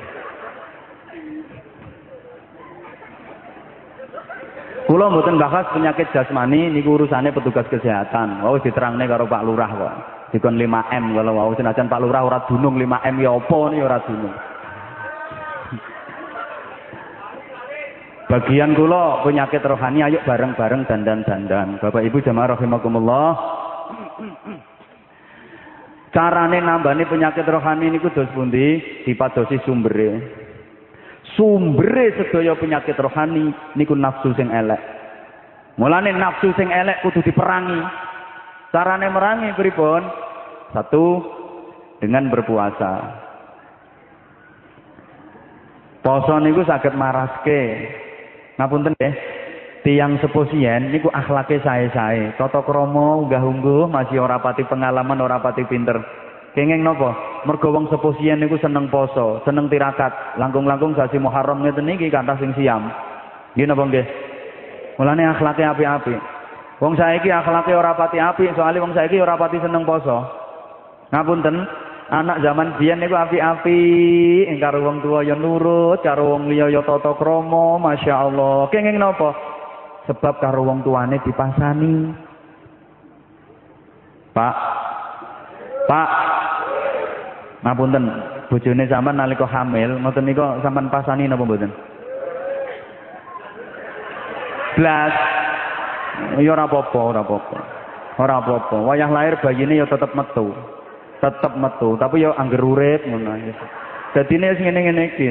Kula 4.87 5.07
mboten 5.11 5.35
bahas 5.35 5.67
penyakit 5.75 6.15
jasmani 6.15 6.71
niku 6.71 6.95
urusane 6.95 7.35
petugas 7.35 7.67
kesehatan. 7.67 8.39
Wau 8.47 8.59
diterangne 8.63 9.11
karo 9.11 9.27
Pak 9.27 9.43
Lurah 9.43 9.71
kok. 9.75 10.20
Dikon 10.31 10.55
5M 10.55 11.05
kalau 11.19 11.35
wau 11.35 11.53
senajan 11.59 11.91
Pak 11.91 12.01
Lurah 12.03 12.23
ora 12.23 12.39
dunung 12.47 12.79
5M 12.79 13.15
ya 13.19 13.31
apa 13.35 13.59
nih 13.71 13.81
ora 13.83 13.99
dunung. 14.07 14.35
Bagian 18.31 18.79
kula 18.79 19.27
penyakit 19.27 19.59
rohani 19.67 20.07
ayo 20.07 20.23
bareng-bareng 20.23 20.87
dandan-dandan. 20.87 21.83
Bapak 21.83 22.07
Ibu 22.07 22.23
jamaah 22.23 22.55
rahimakumullah. 22.55 23.29
Carane 26.15 26.63
nambani 26.63 27.11
penyakit 27.11 27.43
rohani 27.43 27.91
niku 27.91 28.15
dos 28.15 28.31
pundi? 28.31 29.03
Dipadosi 29.03 29.59
sumbere. 29.67 30.39
sumbere 31.39 32.17
sedaya 32.19 32.59
penyakit 32.59 32.99
rohani 32.99 33.55
niku 33.79 33.95
nafsu 33.95 34.35
sing 34.35 34.51
elek. 34.51 34.81
Mulane 35.79 36.11
nafsu 36.15 36.51
sing 36.59 36.71
elek 36.71 37.03
kudu 37.07 37.23
diperangi. 37.23 37.81
Carane 38.71 39.11
merangi 39.11 39.51
pripun? 39.59 40.03
Satu 40.71 41.27
dengan 41.99 42.31
berpuasa. 42.31 43.27
Poso 46.07 46.39
niku 46.39 46.63
saged 46.63 46.95
maraske. 46.95 47.91
Ngapunten 48.57 48.95
nggih. 48.95 49.15
Tiang 49.81 50.21
seposien 50.23 50.95
niku 50.95 51.11
akhlake 51.11 51.59
sae-sae. 51.67 52.37
Tata 52.39 52.63
krama 52.63 53.27
unggah-ungguh 53.27 53.91
masih 53.91 54.23
ora 54.23 54.39
pati 54.39 54.63
pengalaman, 54.63 55.19
ora 55.19 55.43
pati 55.43 55.67
pinter. 55.67 55.99
Kenging 56.55 56.87
napa? 56.87 57.43
Mergo 57.47 57.75
wong 57.75 57.91
sepuh 57.91 58.15
siyen 58.21 58.39
niku 58.39 58.55
seneng 58.63 58.87
poso, 58.87 59.43
seneng 59.43 59.67
tirakat. 59.67 60.39
Langkung-langkung 60.39 60.95
sasi 60.95 61.19
Muharram 61.19 61.67
ngeten 61.67 61.91
niki 61.91 62.07
kathah 62.07 62.39
sing 62.39 62.55
siam. 62.55 62.87
Nggih 63.59 63.67
napa 63.67 63.83
nggih? 63.89 64.07
Mulane 65.01 65.25
akhlake 65.27 65.65
apik-apik. 65.65 66.40
Wong 66.81 66.97
saiki 66.97 67.29
akhlake 67.29 67.77
ora 67.77 67.93
pati 67.93 68.17
apik, 68.17 68.57
soalnya 68.57 68.81
wong 68.81 68.97
saiki 68.97 69.21
ora 69.21 69.37
pati 69.37 69.61
seneng 69.61 69.85
poso. 69.85 70.25
Ngapunten, 71.13 71.61
anak 72.09 72.41
zaman 72.41 72.81
biyen 72.81 73.05
niku 73.05 73.21
apik-apik, 73.21 74.49
karo 74.57 74.81
wong 74.89 75.05
tua 75.05 75.21
ya 75.21 75.37
nurut, 75.37 76.01
karo 76.01 76.33
wong 76.33 76.49
liya 76.49 76.73
ya 76.73 76.81
tata 76.81 77.13
krama, 77.21 77.77
masyaallah. 77.77 78.73
Kenging 78.73 78.97
napa? 78.97 79.37
Sebab 80.09 80.41
karo 80.41 80.65
wong 80.65 80.81
tuane 80.81 81.21
dipasani. 81.21 82.17
Pak, 84.33 84.57
Pak, 85.85 86.11
ngapunten, 87.61 88.05
bojone 88.49 88.89
sampean 88.89 89.21
nalika 89.21 89.45
hamil, 89.45 90.01
ngoten 90.01 90.25
nika 90.25 90.65
sampean 90.65 90.89
pasani 90.89 91.29
napa 91.29 91.45
mboten? 91.45 91.69
Blas. 94.81 95.40
Ya 96.41 96.51
ora 96.53 96.65
apa-apa, 96.67 96.99
ora 96.99 97.21
apa-apa. 97.25 97.59
Ora 98.21 98.35
apa-apa. 98.43 98.77
Wayah 98.85 99.11
lahir 99.11 99.35
bayine 99.41 99.81
ya 99.81 99.87
tetep 99.89 100.13
metu. 100.13 100.53
Tetep 101.21 101.53
metu, 101.57 101.97
tapi 102.01 102.25
ya 102.25 102.33
angger 102.37 102.65
urip 102.65 103.05
ngono. 103.05 103.37
Dadine 104.17 104.53
wis 104.57 104.61
ngene-ngene 104.61 105.03
iki. 105.15 105.27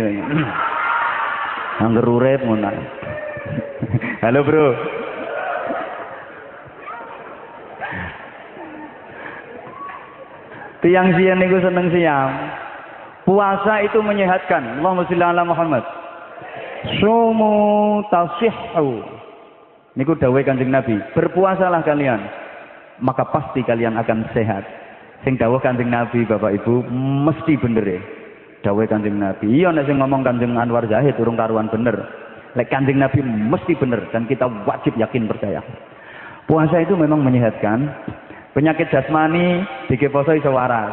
Angger 1.86 2.06
urip 2.06 2.40
ngono. 2.46 2.70
Halo, 4.24 4.40
Bro. 4.46 4.68
Tiang 10.80 11.12
siang 11.20 11.38
niku 11.44 11.60
seneng 11.60 11.92
siang. 11.92 12.32
Puasa 13.28 13.84
itu 13.84 14.00
menyehatkan. 14.00 14.80
Allahumma 14.80 15.04
sholli 15.12 15.26
ala 15.28 15.44
Muhammad. 15.44 15.84
Sumu 17.04 18.00
tasihhu. 18.08 19.19
Niku 20.00 20.16
dawuh 20.16 20.40
Kanjeng 20.48 20.72
Nabi, 20.72 20.96
berpuasalah 21.12 21.84
kalian, 21.84 22.24
maka 23.04 23.28
pasti 23.36 23.60
kalian 23.68 24.00
akan 24.00 24.32
sehat. 24.32 24.64
Sing 25.28 25.36
dawuh 25.36 25.60
Kanjeng 25.60 25.92
Nabi, 25.92 26.24
Bapak 26.24 26.56
Ibu, 26.64 26.88
mesti 27.28 27.60
bener 27.60 27.84
ya. 27.84 28.00
Dawuh 28.64 28.88
Kanjeng 28.88 29.20
Nabi. 29.20 29.60
Iya 29.60 29.76
sing 29.84 30.00
ngomong 30.00 30.24
Kanjeng 30.24 30.56
Anwar 30.56 30.88
Zahid 30.88 31.20
urung 31.20 31.36
karuan 31.36 31.68
bener. 31.68 32.00
Lek 32.56 32.72
Kanjeng 32.72 32.96
Nabi 32.96 33.20
mesti 33.28 33.76
bener 33.76 34.08
dan 34.16 34.24
kita 34.24 34.48
wajib 34.64 34.96
yakin 34.96 35.28
percaya. 35.28 35.60
Puasa 36.48 36.80
itu 36.80 36.96
memang 36.96 37.20
menyehatkan, 37.20 37.92
Penyakit 38.50 38.90
jasmani 38.90 39.62
dike 39.86 40.10
poso 40.10 40.34
iso 40.34 40.50
waras. 40.50 40.92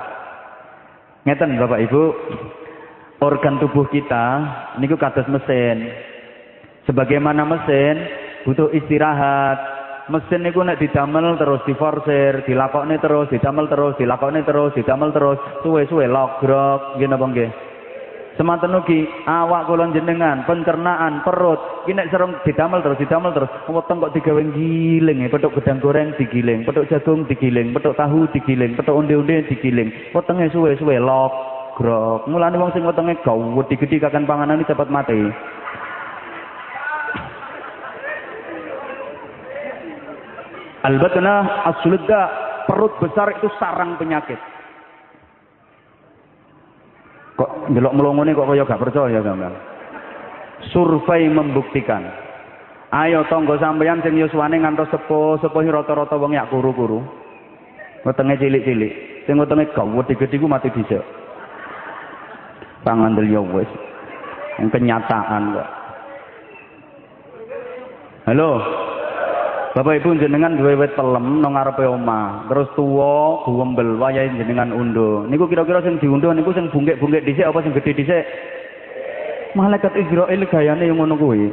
Ngeten 1.25 1.57
Bapak 1.57 1.83
Ibu, 1.89 2.03
organ 3.25 3.57
tubuh 3.59 3.89
kita 3.89 4.27
niku 4.77 5.01
kados 5.01 5.27
mesin. 5.27 5.89
Sebagaimana 6.85 7.43
mesin, 7.49 8.26
butuh 8.47 8.71
istirahat. 8.71 9.59
Mesin 10.07 10.47
niku 10.47 10.63
nek 10.63 10.79
didamel 10.79 11.35
terus 11.35 11.67
diforsir, 11.67 12.47
dilakokne 12.47 13.03
terus, 13.03 13.27
didamel 13.27 13.67
terus, 13.67 13.99
dilakokne 13.99 14.47
terus, 14.47 14.71
didamel 14.79 15.11
terus, 15.11 15.39
suwe-suwe 15.67 16.07
logrok, 16.07 16.95
nggih 16.95 17.11
napa 17.11 17.27
nggih? 17.27 17.51
Semanten 18.39 18.71
ugi 18.79 19.03
awak 19.27 19.67
kula 19.67 19.91
jenengan, 19.91 20.47
pencernaan, 20.47 21.27
perut, 21.27 21.59
iki 21.83 21.97
nek 21.99 22.07
serem 22.15 22.39
didamel 22.47 22.87
terus, 22.87 23.03
didamel 23.03 23.35
terus, 23.35 23.51
weteng 23.67 23.99
kok 23.99 24.15
digawe 24.15 24.43
giling, 24.55 25.27
petuk 25.27 25.59
gedang 25.59 25.83
goreng 25.83 26.15
digiling, 26.15 26.63
petuk 26.63 26.87
jagung 26.87 27.27
digiling, 27.27 27.75
petuk 27.75 27.99
tahu 27.99 28.31
digiling, 28.31 28.79
petuk 28.79 28.95
onde-onde 28.95 29.43
digiling, 29.51 29.91
wetenge 30.15 30.55
suwe-suwe 30.55 31.03
logrok. 31.03 32.31
Mulane 32.31 32.63
wong 32.63 32.71
sing 32.77 32.87
wetenge 32.87 33.19
gawet 33.27 33.67
digedhi 33.75 33.99
kakan 33.99 34.23
panganan 34.23 34.63
cepat 34.63 34.87
mati. 34.87 35.35
Albatna 40.85 41.65
as 41.73 41.81
perut 42.67 42.93
besar 42.99 43.31
itu 43.39 43.49
sarang 43.57 43.95
penyakit. 43.97 44.39
Kok 47.39 47.71
ndelok 47.73 47.95
melongone 47.95 48.35
kok 48.35 48.49
kaya 48.49 48.65
gak 48.65 48.83
percaya 48.83 49.21
gambar. 49.23 49.53
Survei 50.73 51.29
membuktikan. 51.29 52.03
Ayo 52.97 53.29
tonggo 53.29 53.61
sampeyan 53.61 54.01
sing 54.01 54.17
yuswane 54.17 54.57
ngantos 54.57 54.89
sepo, 54.89 55.37
sepo 55.43 55.61
rata-rata 55.61 56.17
wong 56.17 56.33
yak 56.33 56.49
kuru-kuru. 56.49 57.05
Wetenge 58.09 58.41
cilik-cilik. 58.41 59.27
Sing 59.29 59.37
wetenge 59.37 59.69
gawet 59.77 60.09
gede 60.09 60.37
ku 60.41 60.49
mati 60.49 60.73
dhisik. 60.73 61.03
Pangandel 62.87 63.29
ya 63.29 63.43
wis. 63.43 63.69
Kenyataan 64.57 65.53
kok. 65.53 65.69
Halo. 68.33 68.86
Bapak 69.77 70.01
Ibu 70.01 70.17
jenengan 70.17 70.57
duwe 70.57 70.73
wit 70.73 70.97
pelem 70.97 71.45
nang 71.45 71.53
ngarepe 71.53 71.85
omah, 71.85 72.49
terus 72.49 72.65
tuwa 72.73 73.45
guwembel 73.45 74.01
wayahe 74.01 74.33
jenengan 74.33 74.73
unduh. 74.73 75.29
Niku 75.29 75.45
kira-kira 75.45 75.85
sing 75.85 76.01
diunduh 76.01 76.33
niku 76.33 76.49
sing 76.57 76.73
bungkek-bungkek 76.73 77.29
dhisik 77.29 77.45
apa 77.45 77.61
sing 77.61 77.77
gedhe 77.77 77.93
dhisik? 77.93 78.25
Malaikat 79.53 79.93
Israel 80.01 80.49
gayane 80.49 80.89
yang 80.89 80.97
ngono 80.97 81.21
kuwi. 81.21 81.53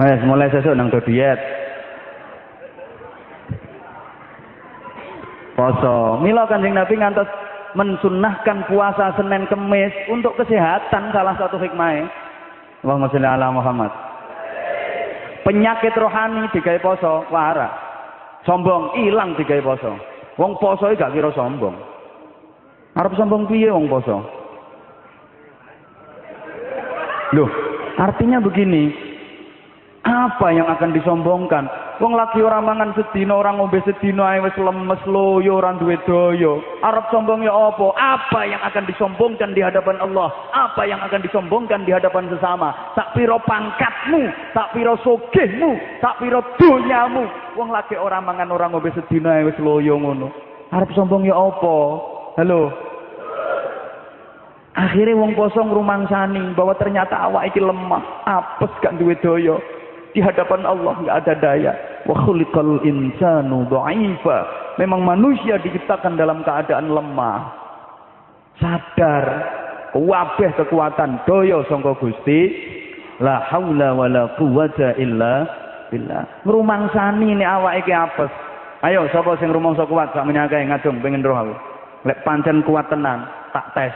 Wes 0.00 0.24
mulai 0.24 0.48
sesuk 0.48 0.72
nang 0.72 0.88
do 0.88 0.96
diet. 1.04 1.36
Poso. 5.52 6.16
Mila 6.24 6.48
Kanjeng 6.48 6.72
Nabi 6.72 6.96
ngantos 6.96 7.28
mensunnahkan 7.76 8.72
puasa 8.72 9.12
Senin 9.20 9.44
Kemis 9.52 9.92
untuk 10.08 10.32
kesehatan 10.40 11.12
salah 11.12 11.36
satu 11.36 11.60
hikmahnya. 11.60 12.21
Allahumma 12.82 13.10
sholli 13.14 13.26
ala 13.26 13.54
Muhammad. 13.54 13.92
Penyakit 15.42 15.94
rohani 15.98 16.50
digawe 16.54 16.78
poso, 16.82 17.26
wara. 17.30 17.70
Sombong 18.46 18.98
ilang 19.06 19.38
digawe 19.38 19.62
poso. 19.62 19.94
Wong 20.38 20.58
poso 20.58 20.90
gak 20.94 21.14
kira 21.14 21.30
sombong. 21.34 21.74
Arep 22.98 23.14
sombong 23.14 23.46
piye 23.46 23.70
wong 23.70 23.86
poso? 23.86 24.22
Loh, 27.32 27.50
artinya 27.96 28.42
begini. 28.42 28.92
Apa 30.02 30.50
yang 30.50 30.66
akan 30.66 30.90
disombongkan? 30.90 31.64
Wong 32.00 32.16
lagi 32.16 32.40
orang 32.40 32.64
mangan 32.64 32.96
sedina, 32.96 33.36
orang 33.36 33.60
ngombe 33.60 33.76
sedina 33.84 34.32
ae 34.32 34.40
wis 34.40 34.56
lemes 34.56 35.02
loyo, 35.04 35.60
ora 35.60 35.76
duwe 35.76 36.00
daya. 36.08 36.56
Arab 36.80 37.04
sombong 37.12 37.44
ya 37.44 37.52
apa? 37.52 37.92
Apa 37.92 38.48
yang 38.48 38.64
akan 38.64 38.88
disombongkan 38.88 39.52
di 39.52 39.60
hadapan 39.60 40.00
Allah? 40.00 40.32
Apa 40.56 40.88
yang 40.88 41.04
akan 41.04 41.20
disombongkan 41.20 41.84
di 41.84 41.92
hadapan 41.92 42.32
sesama? 42.32 42.72
Tak 42.96 43.12
piro 43.12 43.36
pangkatmu, 43.44 44.24
tak 44.56 44.72
piro 44.72 44.96
sogehmu, 45.04 46.00
tak 46.00 46.16
piro 46.16 46.40
donyamu. 46.56 47.28
Wong 47.60 47.68
lagi 47.68 48.00
orang 48.00 48.24
mangan 48.24 48.48
orang 48.48 48.72
ngombe 48.72 48.88
sedina 48.96 49.36
ae 49.36 49.52
wis 49.52 49.60
loyo 49.60 50.00
ngono. 50.00 50.32
Arab 50.72 50.88
sombong 50.96 51.28
ya 51.28 51.36
apa? 51.36 51.76
Halo. 52.40 52.72
Akhirnya 54.72 55.20
wong 55.20 55.36
poso 55.36 55.60
ngrumangsani 55.60 56.56
bahwa 56.56 56.72
ternyata 56.80 57.28
awak 57.28 57.52
iki 57.52 57.60
lemah, 57.60 58.24
apes 58.24 58.72
gak 58.80 58.96
duwe 58.96 59.12
daya. 59.20 59.60
Di 60.12 60.20
hadapan 60.20 60.68
Allah 60.68 60.94
nggak 61.00 61.18
ada 61.24 61.34
daya. 61.40 61.72
Wa 62.04 62.16
khuliqal 62.28 62.84
insanu 62.84 63.64
dha'ifa. 63.68 64.38
Memang 64.76 65.00
manusia 65.04 65.56
diciptakan 65.56 66.20
dalam 66.20 66.44
keadaan 66.44 66.92
lemah. 66.92 67.40
Sadar 68.60 69.24
wabeh 69.96 70.52
kekuatan 70.60 71.24
doyo 71.24 71.64
sangka 71.68 71.96
Gusti. 71.96 72.40
La 73.24 73.40
haula 73.48 73.96
wala 73.96 74.36
quwata 74.36 75.00
illa 75.00 75.48
billah. 75.88 76.44
Ngrumangsani 76.44 77.32
nek 77.36 77.48
awake 77.48 77.88
iki 77.88 77.92
apes. 77.92 78.32
Ayo 78.82 79.06
sapa 79.14 79.38
sing 79.38 79.48
rumangsa 79.54 79.86
kuat 79.86 80.10
sak 80.10 80.26
menyake 80.26 80.58
ngadung 80.68 81.00
pengen 81.00 81.22
roh 81.22 81.38
aku. 81.38 81.54
Lek 82.02 82.18
pancen 82.26 82.66
kuat 82.66 82.90
tenan, 82.90 83.22
tak 83.54 83.70
tes. 83.78 83.94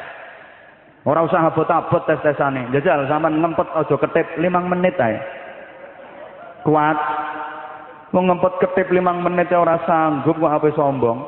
Ora 1.02 1.26
usah 1.26 1.50
abot-abot 1.50 2.06
tes-tesane. 2.06 2.70
Jajal 2.70 3.10
sampean 3.10 3.42
ngempet 3.42 3.66
aja 3.74 3.94
ketip 3.98 4.26
5 4.38 4.46
menit 4.46 4.94
ae 5.02 5.18
kuat. 6.66 6.98
Wong 8.10 8.26
ngempet 8.26 8.58
ketip 8.58 8.90
limang 8.90 9.22
menit 9.22 9.54
ora 9.54 9.78
sanggup 9.86 10.34
kok 10.34 10.54
ape 10.58 10.74
sombong. 10.74 11.22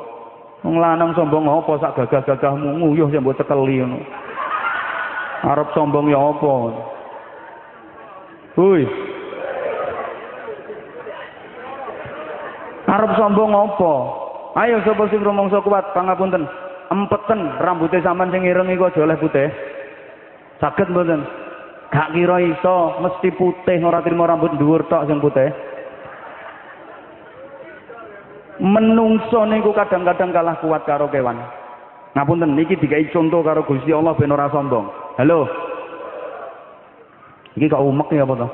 Wong 0.67 0.75
lanang 0.75 1.15
sombong 1.15 1.47
apa 1.47 1.71
sak 1.79 1.95
gagah-gagahmu? 1.95 2.83
Nguyuh 2.83 3.07
sing 3.07 3.23
mbok 3.23 3.39
tekeli 3.39 3.79
ngono. 3.79 4.03
Arep 5.47 5.71
sombong 5.71 6.11
ya 6.11 6.19
apa? 6.19 6.53
Hui 8.59 8.83
Arep 12.89 13.11
sombong 13.15 13.51
apa? 13.55 13.93
Ayo 14.59 14.83
sapa 14.83 15.07
sing 15.07 15.23
rumangsa 15.23 15.63
kuat 15.63 15.95
pangapunten. 15.95 16.43
Empeten 16.89 17.53
rambutnya 17.61 18.01
sampean 18.01 18.33
sing 18.33 18.43
ireng 18.43 18.67
iku 18.73 18.89
aja 18.89 19.05
oleh 19.05 19.15
putih. 19.21 19.47
Saged 20.57 20.89
mboten 20.89 21.21
Gak 21.89 22.13
kira 22.13 22.37
iso, 22.45 23.01
mesti 23.01 23.33
putih 23.33 23.81
ora 23.81 24.05
trimo 24.05 24.29
rambut 24.29 24.53
dhuwur 24.61 24.85
tok 24.85 25.09
sing 25.09 25.17
putih. 25.17 25.49
Menungso 28.61 29.41
niku 29.49 29.73
kadang-kadang 29.73 30.29
kalah 30.29 30.61
kuat 30.61 30.85
karo 30.85 31.09
kewan. 31.09 31.41
Ngapunten 32.13 32.53
niki 32.53 32.77
dikai 32.77 33.09
contoh 33.09 33.41
karo 33.41 33.65
Gusti 33.65 33.89
Allah 33.89 34.13
ben 34.13 34.29
ora 34.29 34.51
sombong. 34.53 34.85
Halo. 35.17 35.49
Iki 37.57 37.71
kok 37.71 37.81
umek 37.81 38.13
ya 38.13 38.27
apa 38.27 38.33
to? 38.37 38.47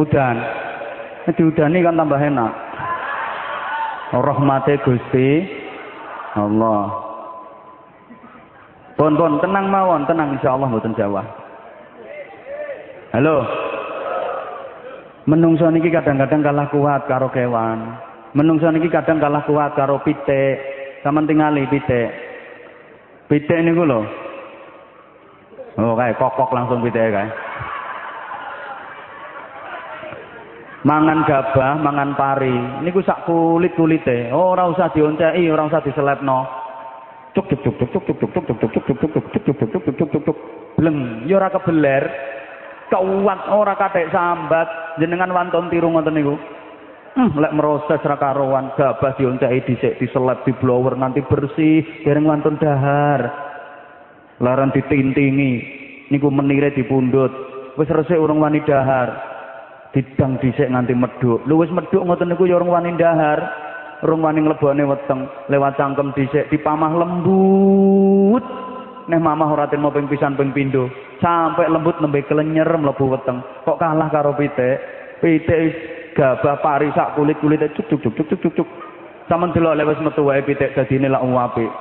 Udan. 0.00 0.36
Diudani 1.36 1.84
kan 1.84 1.98
tambah 2.00 2.20
enak. 2.20 2.52
Rahmate 4.14 4.80
Gusti 4.80 5.44
Allah. 6.38 7.03
Pun 8.94 9.18
tenang 9.18 9.66
mawon, 9.74 10.06
tenang 10.06 10.38
insyaallah 10.38 10.70
mboten 10.70 10.94
Jawa. 10.94 11.22
Halo. 13.10 13.42
Menungso 15.26 15.66
niki 15.66 15.90
kadang-kadang 15.90 16.46
kalah 16.46 16.70
kuat 16.70 17.02
karo 17.10 17.26
kewan. 17.34 17.98
Menungso 18.38 18.70
niki 18.70 18.86
kadang 18.86 19.18
kalah 19.18 19.42
kuat 19.50 19.74
karo 19.74 19.98
pitik. 20.06 20.62
Saman 21.02 21.26
tingali 21.26 21.66
pitik. 21.66 22.10
Pitik 23.26 23.66
niku 23.66 23.82
lho. 23.82 24.06
Oh, 25.74 25.98
kayak 25.98 26.14
kokok 26.14 26.54
langsung 26.54 26.78
pitik 26.78 27.10
kae. 27.10 27.26
Mangan 30.86 31.26
gabah, 31.26 31.82
mangan 31.82 32.14
pari. 32.14 32.54
Niku 32.86 33.02
sak 33.02 33.26
kulit-kulite. 33.26 34.30
Oh, 34.30 34.54
ora 34.54 34.70
usah 34.70 34.92
dionceki, 34.94 35.50
ora 35.50 35.66
usah 35.66 35.82
diselepno 35.82 36.63
cuk 37.34 37.46
cuk 37.50 37.60
cuk 37.62 37.74
cuk 37.78 37.90
cuk 37.90 38.04
cuk 38.06 38.18
cuk 38.18 38.42
cuk 38.46 38.58
cuk 38.58 38.70
cuk 38.72 38.82
cuk 38.86 38.96
cuk 38.96 39.12
cuk 39.12 39.54
cuk 39.54 39.68
cuk 39.70 39.94
cuk 39.98 40.08
cuk 40.10 40.22
cuk 40.24 40.38
bleng 40.78 41.26
ya 41.26 41.36
ora 41.38 41.50
kebeler 41.50 42.04
kuat 42.94 43.40
ora 43.50 43.74
kathek 43.74 44.14
sambat 44.14 44.98
jenengan 45.02 45.34
wonten 45.34 45.66
tiru 45.66 45.90
ngoten 45.90 46.14
niku 46.14 46.38
Hmm, 47.14 47.30
lek 47.38 47.54
meroses 47.54 48.02
ra 48.02 48.18
karuan 48.18 48.74
gabah 48.74 49.14
dionceki 49.14 49.62
dhisik 49.70 50.02
diselep 50.02 50.42
di 50.42 50.50
blower 50.58 50.98
nanti 50.98 51.22
bersih 51.22 52.02
dereng 52.02 52.26
wonten 52.26 52.58
dahar 52.58 53.30
laran 54.42 54.74
ditintingi 54.74 55.52
niku 56.10 56.26
menire 56.34 56.74
dipundhut 56.74 57.30
wis 57.78 57.86
resik 57.86 58.18
urung 58.18 58.42
wani 58.42 58.58
dahar 58.66 59.14
didang 59.94 60.42
dhisik 60.42 60.66
nganti 60.66 60.90
medhuk 60.98 61.46
lho 61.46 61.54
wis 61.62 61.70
medhuk 61.70 62.02
ngoten 62.02 62.34
niku 62.34 62.50
ya 62.50 62.58
urung 62.58 62.74
wani 62.74 62.98
dahar 62.98 63.63
rung 64.04 64.22
wani 64.22 64.44
mlebone 64.44 64.84
weteng. 64.84 65.26
Lewat 65.48 65.80
cangkem 65.80 66.12
dhisik 66.12 66.52
dipamah 66.52 66.92
lembut. 66.92 68.44
Neh 69.08 69.20
mamah 69.20 69.48
ora 69.52 69.66
trimo 69.68 69.88
ping 69.90 70.06
pisan 70.06 70.36
ping 70.36 70.52
pindho. 70.52 70.92
Sampai 71.18 71.72
lembut 71.72 71.96
nembe 71.98 72.20
kelenyer 72.28 72.68
mlebu 72.68 73.08
weteng. 73.08 73.40
Kok 73.64 73.80
kalah 73.80 74.12
karo 74.12 74.36
pitik? 74.36 74.78
Pitik 75.24 75.72
gabah 76.14 76.60
pari 76.60 76.92
sak 76.92 77.16
kulit-kulite 77.16 77.72
cuk 77.72 77.88
cuk 77.88 78.00
cuk 78.04 78.14
cuk 78.28 78.38
cuk 78.44 78.52
cuk. 78.60 78.68
Sampean 79.24 79.56
delok 79.56 79.74
lek 79.74 79.88
wis 79.88 80.04
metu 80.04 80.22
wae 80.28 80.44
pitik 80.44 80.76
dadine 80.76 81.08
lak 81.08 81.24
apik. 81.24 81.72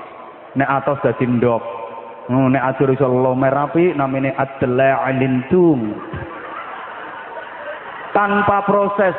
Nek 0.55 0.69
atos 0.69 1.01
dadi 1.03 1.27
ndok 1.27 1.83
Oh, 2.31 2.47
nek 2.47 2.63
ajur 2.71 2.95
iso 2.95 3.03
lomer 3.03 3.51
api 3.51 3.99
namine 3.99 4.31
adla'alintum. 4.31 5.91
Tanpa 8.15 8.63
proses. 8.63 9.11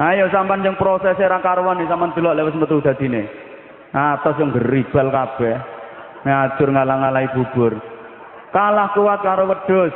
Ayo 0.00 0.32
sampean 0.32 0.64
yang 0.64 0.80
proses 0.80 1.20
era 1.20 1.36
karuan 1.44 1.76
nih 1.76 1.84
sampean 1.84 2.16
delok 2.16 2.32
lewat 2.32 2.56
metu 2.56 2.80
dadine. 2.80 3.28
Atas 3.92 4.40
yang 4.40 4.48
geribal 4.56 5.12
kabeh. 5.12 5.56
Nek 6.24 6.56
ajur 6.56 6.72
ngalang-alai 6.72 7.28
bubur. 7.36 7.76
Kalah 8.56 8.96
kuat 8.96 9.20
karo 9.20 9.44
wedhus. 9.52 9.92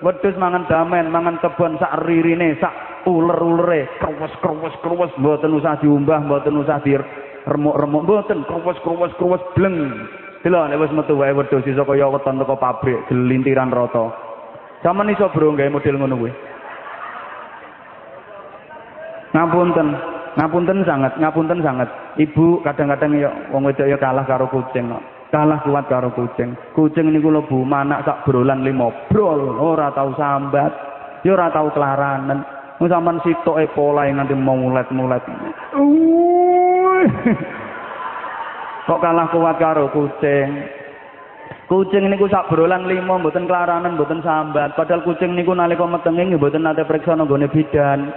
Wedhus 0.00 0.38
mangan 0.38 0.70
damen, 0.70 1.10
mangan 1.12 1.42
kebon 1.42 1.76
sak 1.76 2.06
ririne, 2.06 2.56
sak 2.62 3.04
uler-ulere, 3.04 3.90
krewes-krewes 4.00 4.72
krewes 4.80 5.12
mboten 5.20 5.52
usah 5.52 5.76
diumbah, 5.76 6.24
mboten 6.24 6.56
usah 6.56 6.80
diremuk-remuk, 6.80 8.06
mboten 8.06 8.46
krewes-krewes 8.48 9.12
krewes 9.18 9.42
bleng. 9.52 10.08
Delok 10.40 10.72
nek 10.72 10.80
wis 10.80 10.94
metu 10.96 11.20
wae 11.20 11.36
wedhus 11.36 11.68
iso 11.68 11.84
kaya 11.84 12.08
weton 12.08 12.40
teko 12.40 12.56
pabrik 12.56 13.04
gelintiran 13.12 13.68
rata. 13.68 14.08
Sampeyan 14.80 15.12
iso 15.12 15.28
bro 15.34 15.52
gawe 15.52 15.68
model 15.68 16.00
ngono. 16.00 16.16
Ngapunten, 19.30 19.88
ngapunten 20.34 20.82
sangat, 20.82 21.14
ngapunten 21.22 21.62
sangat. 21.62 21.88
Ibu 22.18 22.66
kadang-kadang 22.66 23.14
ya 23.14 23.30
wong 23.54 23.62
wedok 23.70 23.86
ya 23.86 23.94
kalah 23.94 24.26
karo 24.26 24.50
kucing 24.50 24.90
kok. 24.90 25.02
Kalah 25.30 25.62
kuat 25.62 25.86
karo 25.86 26.10
kucing. 26.10 26.58
Kucing 26.74 27.14
niku 27.14 27.30
lho 27.30 27.46
Bu, 27.46 27.62
manak 27.62 28.02
sak 28.02 28.26
brolan 28.26 28.66
lima 28.66 28.90
brol, 29.06 29.54
ora 29.62 29.94
tau 29.94 30.10
sambat, 30.18 30.74
ya 31.22 31.38
ora 31.38 31.46
tau 31.54 31.70
kelaranan. 31.70 32.42
Mun 32.82 32.90
sampean 32.90 33.22
sitoke 33.22 33.70
pola 33.70 34.10
nganti 34.10 34.34
mulet-mulet. 34.34 35.22
Uh. 35.78 37.06
Kok 38.90 38.98
kalah 38.98 39.30
kuat 39.30 39.56
karo 39.62 39.86
kucing? 39.94 40.66
Kucing 41.70 42.10
niku 42.10 42.26
sak 42.26 42.50
brolan 42.50 42.90
lima 42.90 43.22
mboten 43.22 43.46
kelaranan, 43.46 43.94
mboten 43.94 44.26
sambat. 44.26 44.74
Padahal 44.74 45.06
kucing 45.06 45.38
niku 45.38 45.54
nalika 45.54 45.86
metenge 45.86 46.26
nggih 46.26 46.42
mboten 46.42 46.66
nate 46.66 46.82
priksa 46.82 47.14
nanggone 47.14 47.46
bidan. 47.46 48.10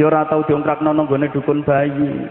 Ya 0.00 0.08
ora 0.08 0.24
tau 0.24 0.40
diongkrakno 0.48 0.96
nanggone 0.96 1.28
dukun 1.28 1.60
bayi. 1.60 2.24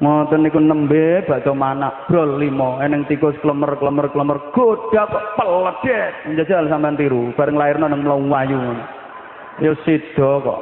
Ngoten 0.00 0.40
niku 0.40 0.56
nembe 0.56 1.20
bakso 1.28 1.52
manak 1.52 2.08
brol 2.08 2.40
lima, 2.40 2.80
eneng 2.80 3.04
tikus 3.04 3.36
klemer 3.44 3.76
klemer 3.76 4.08
klemer 4.08 4.40
godak 4.56 5.12
peledet. 5.36 6.32
Njajal 6.32 6.72
sampean 6.72 6.96
tiru, 6.96 7.36
bareng 7.36 7.60
lairno 7.60 7.92
nang 7.92 8.00
mlayu 8.00 8.56
ngono. 8.56 8.84
Ya 9.60 9.76
sida 9.84 10.40
kok. 10.40 10.60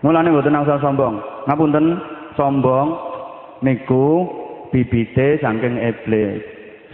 Mulane 0.00 0.32
mboten 0.32 0.56
nang 0.56 0.64
sombong. 0.64 1.20
Ngapunten, 1.44 1.86
sombong 2.40 2.88
niku 3.60 4.24
bibite 4.72 5.36
saking 5.44 5.76
iblis. 5.84 6.40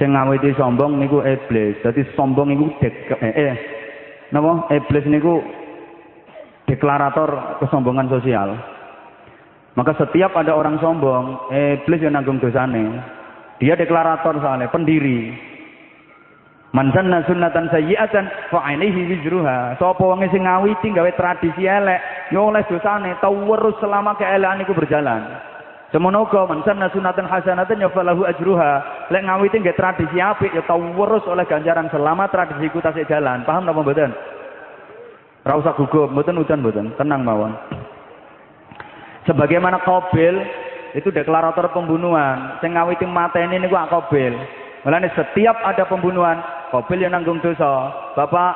Sing 0.03 0.19
ngawiti 0.19 0.51
sombong 0.59 0.99
niku 0.99 1.23
iblis. 1.23 1.79
Dadi 1.87 2.03
sombong 2.19 2.51
niku 2.51 2.67
dek 2.83 3.15
eh, 3.23 3.55
eh 3.55 3.55
napa 4.35 4.67
iblis 4.75 5.07
niku 5.07 5.39
deklarator 6.67 7.63
kesombongan 7.63 8.11
sosial. 8.11 8.59
Maka 9.77 9.93
setiap 9.97 10.33
ada 10.37 10.57
orang 10.57 10.81
sombong, 10.81 11.53
iblis 11.53 12.01
yang 12.01 12.17
nanggung 12.17 12.41
dosane. 12.41 12.97
Dia 13.61 13.77
deklarator 13.77 14.41
soalnya, 14.41 14.69
pendiri. 14.73 15.33
Man 16.73 16.93
sunnatan 16.93 17.73
sayyi'atan 17.73 18.53
fa 18.53 18.61
alaihi 18.61 19.09
wizruha. 19.17 19.81
Sapa 19.81 20.01
wong 20.01 20.25
sing 20.29 20.45
ngawiti 20.45 20.93
gawe 20.93 21.13
tradisi 21.17 21.65
elek, 21.65 22.29
ya 22.33 22.41
oleh 22.41 22.65
dosane, 22.69 23.17
terus 23.17 23.77
selama 23.81 24.13
keelekan 24.17 24.61
iku 24.65 24.73
berjalan. 24.77 25.25
Semono 25.95 26.27
uga 26.27 26.51
man 26.51 26.67
sanna 26.67 26.91
hasanatan 26.91 27.79
ya 27.81 27.89
falahu 27.95 28.27
ajruha. 28.27 29.07
Lek 29.09 29.23
ngawiti 29.23 29.63
nggih 29.63 29.79
tradisi 29.79 30.19
apik 30.19 30.51
ya 30.53 30.61
tau 30.67 30.83
werus 30.83 31.23
oleh 31.31 31.47
ganjaran 31.47 31.87
selama 31.95 32.27
tradisi 32.27 32.69
ku 32.75 32.83
tasik 32.83 33.07
jalan. 33.07 33.47
Paham 33.47 33.65
napa 33.65 33.81
mboten? 33.87 34.11
Ora 35.47 35.63
usah 35.63 35.79
gugup, 35.79 36.11
mboten 36.11 36.43
udan 36.43 36.59
mboten, 36.59 36.87
tenang 36.99 37.23
mawon. 37.23 37.55
Sebagaimana 39.31 39.79
Qabil 39.87 40.35
itu 40.99 41.15
deklarator 41.15 41.71
pembunuhan. 41.71 42.59
Sing 42.59 42.75
ngawiti 42.75 43.07
mateni 43.07 43.63
niku 43.63 43.79
Qabil. 43.79 44.35
Mulane 44.83 45.07
setiap 45.15 45.63
ada 45.63 45.87
pembunuhan, 45.87 46.43
Qabil 46.75 47.07
yang 47.07 47.15
nanggung 47.15 47.39
dosa. 47.39 47.95
Bapak 48.19 48.55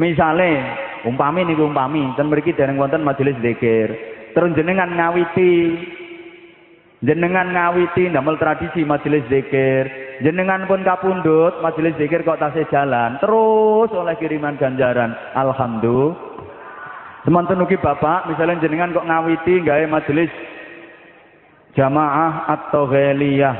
misale 0.00 0.64
umpami 1.04 1.44
niku 1.44 1.68
umpami, 1.68 2.16
ten 2.16 2.32
mriki 2.32 2.56
dereng 2.56 2.80
wonten 2.80 3.04
majelis 3.04 3.36
zikir 3.44 4.12
terus 4.32 4.56
jenengan 4.56 4.88
ngawiti 4.96 5.52
jenengan 7.02 7.50
ngawiti 7.50 8.08
ndamel 8.08 8.38
tradisi 8.38 8.86
majelis 8.86 9.26
zikir 9.26 9.90
jenengan 10.22 10.64
pun 10.70 10.86
kapundut 10.86 11.58
majelis 11.60 11.98
zikir 11.98 12.22
kok 12.22 12.38
tasih 12.38 12.64
jalan 12.70 13.18
terus 13.18 13.90
oleh 13.90 14.14
kiriman 14.18 14.54
ganjaran 14.54 15.14
alhamdulillah 15.34 16.32
Semanten 17.22 17.62
ugi 17.62 17.78
Bapak, 17.78 18.26
misalnya 18.26 18.66
jenengan 18.66 18.90
kok 18.90 19.06
ngawiti 19.06 19.62
gawe 19.62 19.86
majelis 19.86 20.26
jamaah 21.78 22.50
atau 22.50 22.90
gheliyah. 22.90 23.56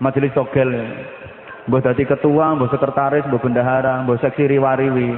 Majelis 0.00 0.32
togel. 0.32 0.72
Mbah 1.68 1.80
dadi 1.84 2.08
ketua, 2.08 2.56
mbah 2.56 2.72
sekretaris, 2.72 3.28
mbah 3.28 3.36
bendahara, 3.38 4.00
mbah 4.02 4.16
seksi 4.18 4.48
riwariwi. 4.48 5.12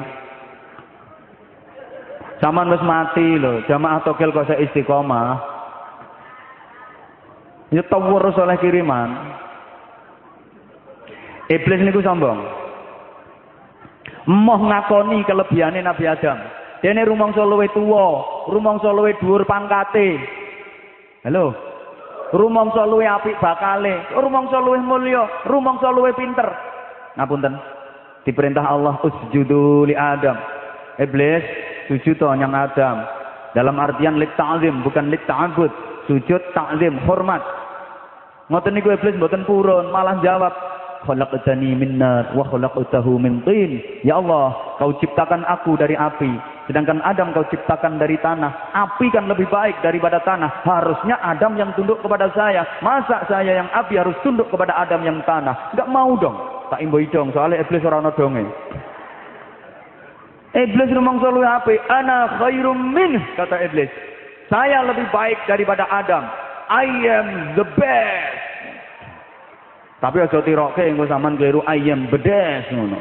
Zaman 2.42 2.68
wis 2.68 2.82
mati 2.82 3.38
lho, 3.38 3.62
jamaah 3.70 4.02
togel 4.02 4.34
kok 4.34 4.50
saya 4.50 4.60
istiqomah. 4.66 5.53
Tawurus 7.82 8.38
oleh 8.38 8.54
kiriman. 8.62 9.10
Iblis 11.50 11.80
niku 11.82 12.00
sombong. 12.00 12.38
Moh 14.30 14.60
ngakoni 14.64 15.26
kelebihane 15.28 15.84
Nabi 15.84 16.04
Adam. 16.08 16.38
Dene 16.80 17.04
rumangsa 17.04 17.44
luwe 17.44 17.68
tuwa, 17.72 18.24
rumangsa 18.52 18.92
luwe 18.92 19.16
dhuwur 19.16 19.48
pangkate. 19.48 20.20
Halo. 21.24 21.52
Rumangsa 22.32 22.84
luwe 22.84 23.08
apik 23.08 23.40
bakale, 23.40 24.04
rumangsa 24.16 24.60
luwe 24.60 24.80
mulya, 24.80 25.48
rumangsa 25.48 25.88
luwe 25.92 26.12
pinter. 26.12 26.48
Ngapunten. 27.16 27.54
Diperintah 28.24 28.64
Allah 28.64 29.00
usjudu 29.04 29.88
li 29.88 29.96
Adam. 29.96 30.36
Iblis 30.96 31.44
sujud 31.88 32.16
to 32.16 32.28
nyang 32.32 32.56
Adam. 32.56 33.04
Dalam 33.52 33.76
artian 33.78 34.18
lit 34.18 34.32
ta'zim 34.34 34.82
bukan 34.82 35.12
lit 35.12 35.22
ta'bud. 35.28 35.70
Sujud 36.08 36.42
ta'zim 36.56 37.00
hormat. 37.04 37.40
Ngoten 38.52 38.76
niku 38.76 38.92
iblis 38.92 39.16
mboten 39.16 39.48
purun, 39.48 39.88
malah 39.88 40.20
jawab, 40.20 40.52
"Khalaqtani 41.08 41.72
min 41.72 41.96
nar 41.96 42.36
wa 42.36 42.44
khalaqtahu 42.44 43.16
min 43.16 43.40
tin." 43.40 43.80
Ya 44.04 44.20
Allah, 44.20 44.76
kau 44.76 44.92
ciptakan 45.00 45.48
aku 45.48 45.80
dari 45.80 45.96
api, 45.96 46.28
sedangkan 46.68 47.00
Adam 47.08 47.32
kau 47.32 47.48
ciptakan 47.48 47.96
dari 47.96 48.20
tanah. 48.20 48.76
Api 48.76 49.08
kan 49.08 49.24
lebih 49.32 49.48
baik 49.48 49.80
daripada 49.80 50.20
tanah. 50.20 50.60
Harusnya 50.60 51.16
Adam 51.24 51.56
yang 51.56 51.72
tunduk 51.72 52.04
kepada 52.04 52.28
saya. 52.36 52.68
Masa 52.84 53.24
saya 53.32 53.64
yang 53.64 53.68
api 53.72 53.96
harus 53.96 54.16
tunduk 54.20 54.52
kepada 54.52 54.76
Adam 54.76 55.00
yang 55.00 55.24
tanah? 55.24 55.72
Enggak 55.72 55.88
mau 55.88 56.12
dong. 56.20 56.36
Tak 56.68 56.84
imboi 56.84 57.08
dong, 57.08 57.32
soalnya 57.32 57.64
iblis 57.64 57.80
ora 57.80 58.04
ono 58.04 58.12
donge. 58.12 58.44
Iblis 60.52 60.92
rumangsa 60.92 61.32
luwih 61.32 61.48
apik. 61.48 61.80
Ana 61.88 62.36
khairum 62.36 62.92
min 62.92 63.16
kata 63.40 63.56
iblis. 63.64 63.88
Saya 64.52 64.84
lebih 64.84 65.08
baik 65.08 65.48
daripada 65.48 65.88
Adam. 65.88 66.43
I 66.70 66.86
am 67.08 67.28
the 67.58 67.66
best. 67.76 68.34
Tapi 70.00 70.20
aja 70.20 70.44
tiroke 70.44 70.84
engko 70.84 71.08
sampean 71.08 71.40
keliru 71.40 71.64
I 71.64 71.80
am 71.88 72.12
bedes 72.12 72.68
ngono. 72.72 73.00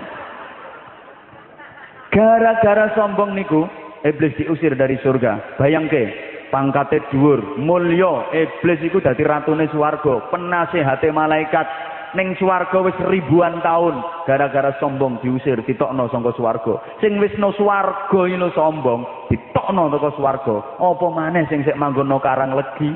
Gara-gara 2.14 2.96
sombong 2.96 3.36
niku 3.36 3.68
iblis 4.08 4.38
diusir 4.40 4.78
dari 4.80 4.96
surga. 5.04 5.60
Bayangke, 5.60 6.14
pangkate 6.48 7.04
dhuwur, 7.12 7.60
mulya, 7.60 8.32
iblis 8.32 8.80
iku 8.86 9.04
dadi 9.04 9.26
ratune 9.26 9.68
swarga, 9.74 10.30
penasehate 10.32 11.10
malaikat, 11.10 11.66
ning 12.14 12.38
swarga 12.38 12.78
wis 12.86 12.98
ribuan 13.10 13.58
tahun 13.66 13.98
gara-gara 14.30 14.78
sombong 14.78 15.18
diusir 15.26 15.66
ditokno 15.66 16.06
saka 16.14 16.30
swarga 16.38 16.78
sing 17.02 17.18
wis 17.18 17.34
no 17.42 17.50
swarga 17.58 18.22
sombong 18.54 19.02
ditokno 19.34 19.90
saka 19.90 20.10
swarga 20.14 20.56
apa 20.78 21.06
maneh 21.10 21.44
sing 21.50 21.66
sik 21.66 21.74
manggon 21.74 22.14
karang 22.22 22.54
legi 22.54 22.94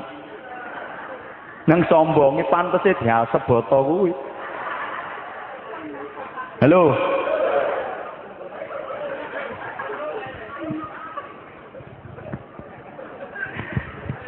nang 1.67 1.83
sombong 1.91 2.39
iki 2.39 2.47
pantese 2.47 2.95
diasep 3.03 3.43
boto 3.43 3.77
kuwi 3.83 4.11
halo 6.63 6.95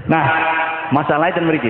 Nah, 0.10 0.26
masalahnya 0.90 1.38
ten 1.38 1.46
mriki. 1.46 1.70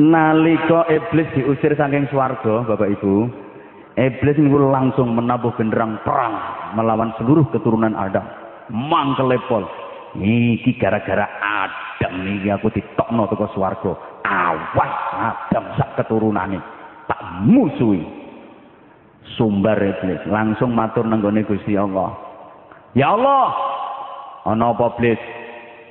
Nalika 0.00 0.88
iblis 0.88 1.28
diusir 1.36 1.76
saking 1.76 2.08
swarga, 2.08 2.64
Bapak 2.64 2.96
Ibu, 2.96 3.28
iblis 3.92 4.40
niku 4.40 4.56
langsung 4.72 5.12
menabuh 5.12 5.52
genderang 5.60 6.00
perang 6.00 6.40
melawan 6.80 7.12
seluruh 7.20 7.44
keturunan 7.52 7.92
Adam. 7.92 8.24
Mangkelepol. 8.70 9.64
Iki 10.16 10.80
gara-gara 10.80 11.28
Adam 11.44 12.24
niki 12.24 12.48
aku 12.48 12.72
ditokno 12.72 13.28
teko 13.28 13.46
swarga. 13.52 13.92
Awas 14.24 14.92
Adam 15.12 15.64
sak 15.76 16.00
keturunane. 16.00 16.58
Tak 17.06 17.46
musuhi. 17.46 18.02
Sumber 19.36 19.76
iblis 19.76 20.22
langsung 20.30 20.72
matur 20.72 21.02
nang 21.04 21.20
Gusti 21.20 21.74
Allah. 21.74 22.14
Ya 22.96 23.12
Allah, 23.12 23.52
ana 24.48 24.72
apa 24.72 24.96
iblis? 24.96 25.20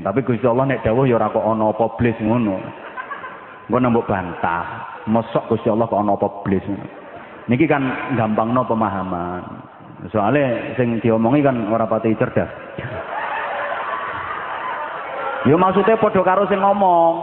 Tapi 0.01 0.23
Gusti 0.25 0.47
Allah 0.47 0.65
nek 0.65 0.81
dawuh 0.81 1.05
ya 1.05 1.19
ora 1.19 1.29
kok 1.29 1.43
ana 1.43 1.69
apa 1.69 1.85
iblis 1.95 2.17
ngono. 2.23 2.57
Engko 3.69 3.77
nembok 3.77 4.07
bantah. 4.09 4.63
Mosok 5.05 5.51
Gusti 5.53 5.67
Allah 5.69 5.85
kok 5.85 5.99
ana 6.01 6.15
apa 6.17 6.27
iblis. 6.41 6.65
Niki 7.45 7.69
kan 7.69 8.15
gampangno 8.17 8.65
pemahaman. 8.65 9.43
Soalnya 10.11 10.75
sing 10.77 11.01
diomongi 11.01 11.41
kan 11.41 11.55
ora 11.71 11.89
pati 11.89 12.13
cerdas. 12.19 12.49
Ya 15.45 15.55
maksudnya 15.57 15.97
podo 15.97 16.25
karo 16.25 16.45
sing 16.49 16.61
ngomong. 16.61 17.13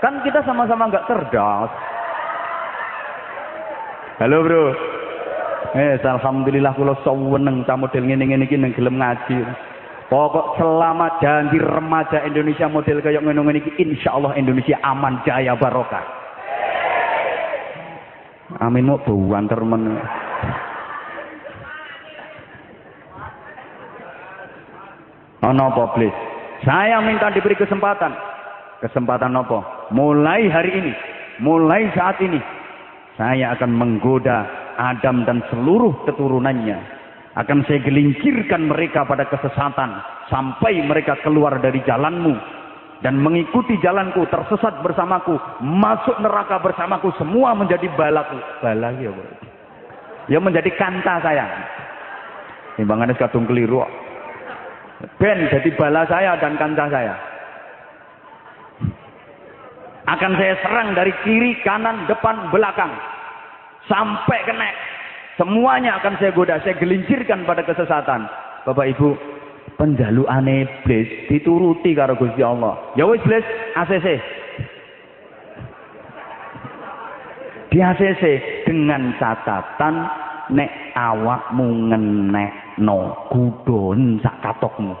Kan 0.00 0.20
kita 0.24 0.44
sama-sama 0.44 0.88
nggak 0.92 1.08
cerdas. 1.08 1.70
Halo 4.20 4.44
bro. 4.44 4.64
Eh, 5.74 5.98
alhamdulillah 5.98 6.76
kula 6.78 6.94
seneng 7.02 7.66
cah 7.66 7.74
model 7.74 8.04
ngene-ngene 8.06 8.46
iki 8.46 8.60
gelem 8.78 9.00
ngaji. 9.00 9.42
Pokok 10.06 10.60
selama 10.60 11.18
janji 11.18 11.56
remaja 11.58 12.22
Indonesia 12.22 12.68
model 12.68 13.00
kayak 13.02 13.24
ngene-ngene 13.24 13.58
iki 13.64 13.72
insyaallah 13.82 14.36
Indonesia 14.38 14.78
aman 14.84 15.24
jaya 15.26 15.56
barokah. 15.58 16.04
Amin 18.62 18.86
mau 18.86 19.02
buanter 19.02 19.58
men. 19.64 19.98
Ana 25.44 25.68
apa? 25.68 25.92
Saya 26.64 27.04
minta 27.04 27.28
diberi 27.28 27.52
kesempatan. 27.52 28.16
Kesempatan 28.80 29.36
apa? 29.36 29.88
Mulai 29.92 30.48
hari 30.48 30.72
ini, 30.72 30.92
mulai 31.44 31.92
saat 31.92 32.16
ini, 32.24 32.40
saya 33.20 33.52
akan 33.52 33.70
menggoda 33.76 34.48
Adam 34.80 35.28
dan 35.28 35.44
seluruh 35.52 36.08
keturunannya. 36.08 36.80
Akan 37.36 37.66
saya 37.66 37.82
gelincirkan 37.82 38.70
mereka 38.70 39.04
pada 39.04 39.26
kesesatan 39.26 39.90
sampai 40.30 40.80
mereka 40.86 41.18
keluar 41.20 41.58
dari 41.58 41.82
jalanmu 41.82 42.32
dan 43.02 43.20
mengikuti 43.20 43.76
jalanku, 43.82 44.24
tersesat 44.30 44.80
bersamaku, 44.80 45.36
masuk 45.60 46.14
neraka 46.24 46.62
bersamaku, 46.62 47.10
semua 47.20 47.52
menjadi 47.52 47.90
balaku. 47.98 48.38
Bala 48.62 48.94
ya, 48.96 49.12
Ya 50.30 50.40
menjadi 50.40 50.72
kanta 50.78 51.20
saya. 51.20 51.44
Timbangannya 52.80 53.18
kadung 53.18 53.44
keliru. 53.44 53.84
Ben 55.18 55.38
jadi 55.50 55.70
bala 55.74 56.06
saya 56.06 56.38
dan 56.38 56.54
kancah 56.54 56.88
saya. 56.90 57.14
Akan 60.04 60.36
saya 60.36 60.54
serang 60.60 60.92
dari 60.92 61.12
kiri, 61.24 61.56
kanan, 61.64 62.04
depan, 62.04 62.52
belakang. 62.52 62.92
Sampai 63.88 64.44
kena. 64.44 64.68
Semuanya 65.40 65.98
akan 65.98 66.14
saya 66.20 66.30
goda, 66.30 66.60
saya 66.60 66.76
gelincirkan 66.76 67.48
pada 67.48 67.64
kesesatan. 67.64 68.28
Bapak 68.68 68.86
Ibu, 68.94 69.10
aneh 70.28 70.62
iblis 70.62 71.08
dituruti 71.28 71.96
karo 71.96 72.14
Gusti 72.14 72.44
Allah. 72.44 72.94
Ya 72.94 73.08
wis 73.08 73.20
iblis 73.24 73.44
ACC. 73.74 74.08
Di 77.74 77.78
ACC 77.82 78.22
dengan 78.68 79.18
catatan 79.18 80.23
nek 80.50 80.70
awakmu 80.98 81.92
ngenekno 81.92 82.98
gudon 83.32 84.20
sak 84.20 84.36
katokmu. 84.44 84.92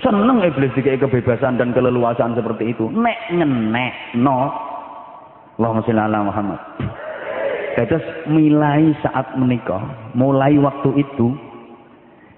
Seneng 0.00 0.40
iblis 0.40 0.72
dikai 0.72 0.96
kebebasan 0.96 1.60
dan 1.60 1.76
keleluasaan 1.76 2.32
seperti 2.32 2.72
itu. 2.72 2.88
Nek 2.88 3.36
ngenekno 3.36 4.38
Allahumma 5.60 5.84
sholli 5.84 6.00
ala 6.00 6.24
Muhammad. 6.24 6.60
Terus 7.76 8.04
mulai 8.28 8.96
saat 9.04 9.36
menikah, 9.36 10.12
mulai 10.16 10.56
waktu 10.56 11.04
itu 11.04 11.36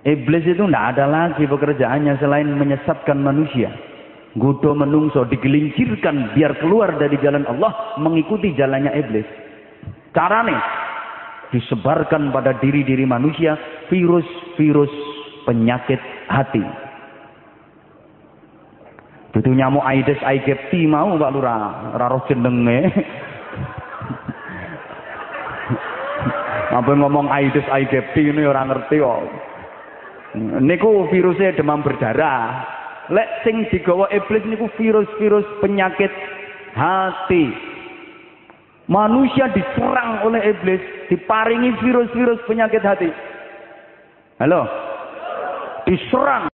iblis 0.02 0.42
itu 0.42 0.58
tidak 0.58 0.98
ada 0.98 1.06
lagi 1.06 1.46
pekerjaannya 1.46 2.18
selain 2.18 2.50
menyesatkan 2.50 3.22
manusia. 3.22 3.70
Gudo 4.34 4.74
menungso 4.74 5.22
digelincirkan 5.28 6.34
biar 6.34 6.56
keluar 6.58 6.98
dari 6.98 7.14
jalan 7.22 7.46
Allah 7.46 7.94
mengikuti 8.02 8.56
jalannya 8.58 8.90
iblis. 8.96 9.28
Carane 10.10 10.56
disebarkan 11.52 12.32
pada 12.32 12.56
diri-diri 12.58 13.04
manusia 13.04 13.54
virus-virus 13.92 14.90
penyakit 15.44 16.00
hati. 16.32 16.64
Itu 19.32 19.48
nyamuk 19.48 19.84
Aedes 19.84 20.20
aegypti 20.20 20.84
mau 20.84 21.16
Pak 21.16 21.32
Lurah, 21.32 21.96
ora 21.96 22.06
roh 22.12 22.24
jenenge. 22.28 22.80
Ngomong 26.72 27.28
Aedes 27.28 27.64
aegypti 27.68 28.32
ini 28.32 28.44
orang 28.48 28.72
ngerti 28.72 28.96
kok. 29.00 29.20
Niku 30.64 31.08
virusnya 31.12 31.56
demam 31.56 31.84
berdarah. 31.84 32.64
Lek 33.12 33.44
sing 33.44 33.68
digawa 33.68 34.08
iblis 34.08 34.44
niku 34.48 34.72
virus-virus 34.80 35.44
penyakit 35.60 36.12
hati. 36.72 37.71
Manusia 38.90 39.46
diserang 39.54 40.26
oleh 40.26 40.42
iblis, 40.42 40.82
diparingi 41.06 41.78
virus-virus 41.80 42.42
penyakit 42.50 42.82
hati. 42.82 43.10
Halo? 44.42 44.66
Diserang 45.86 46.51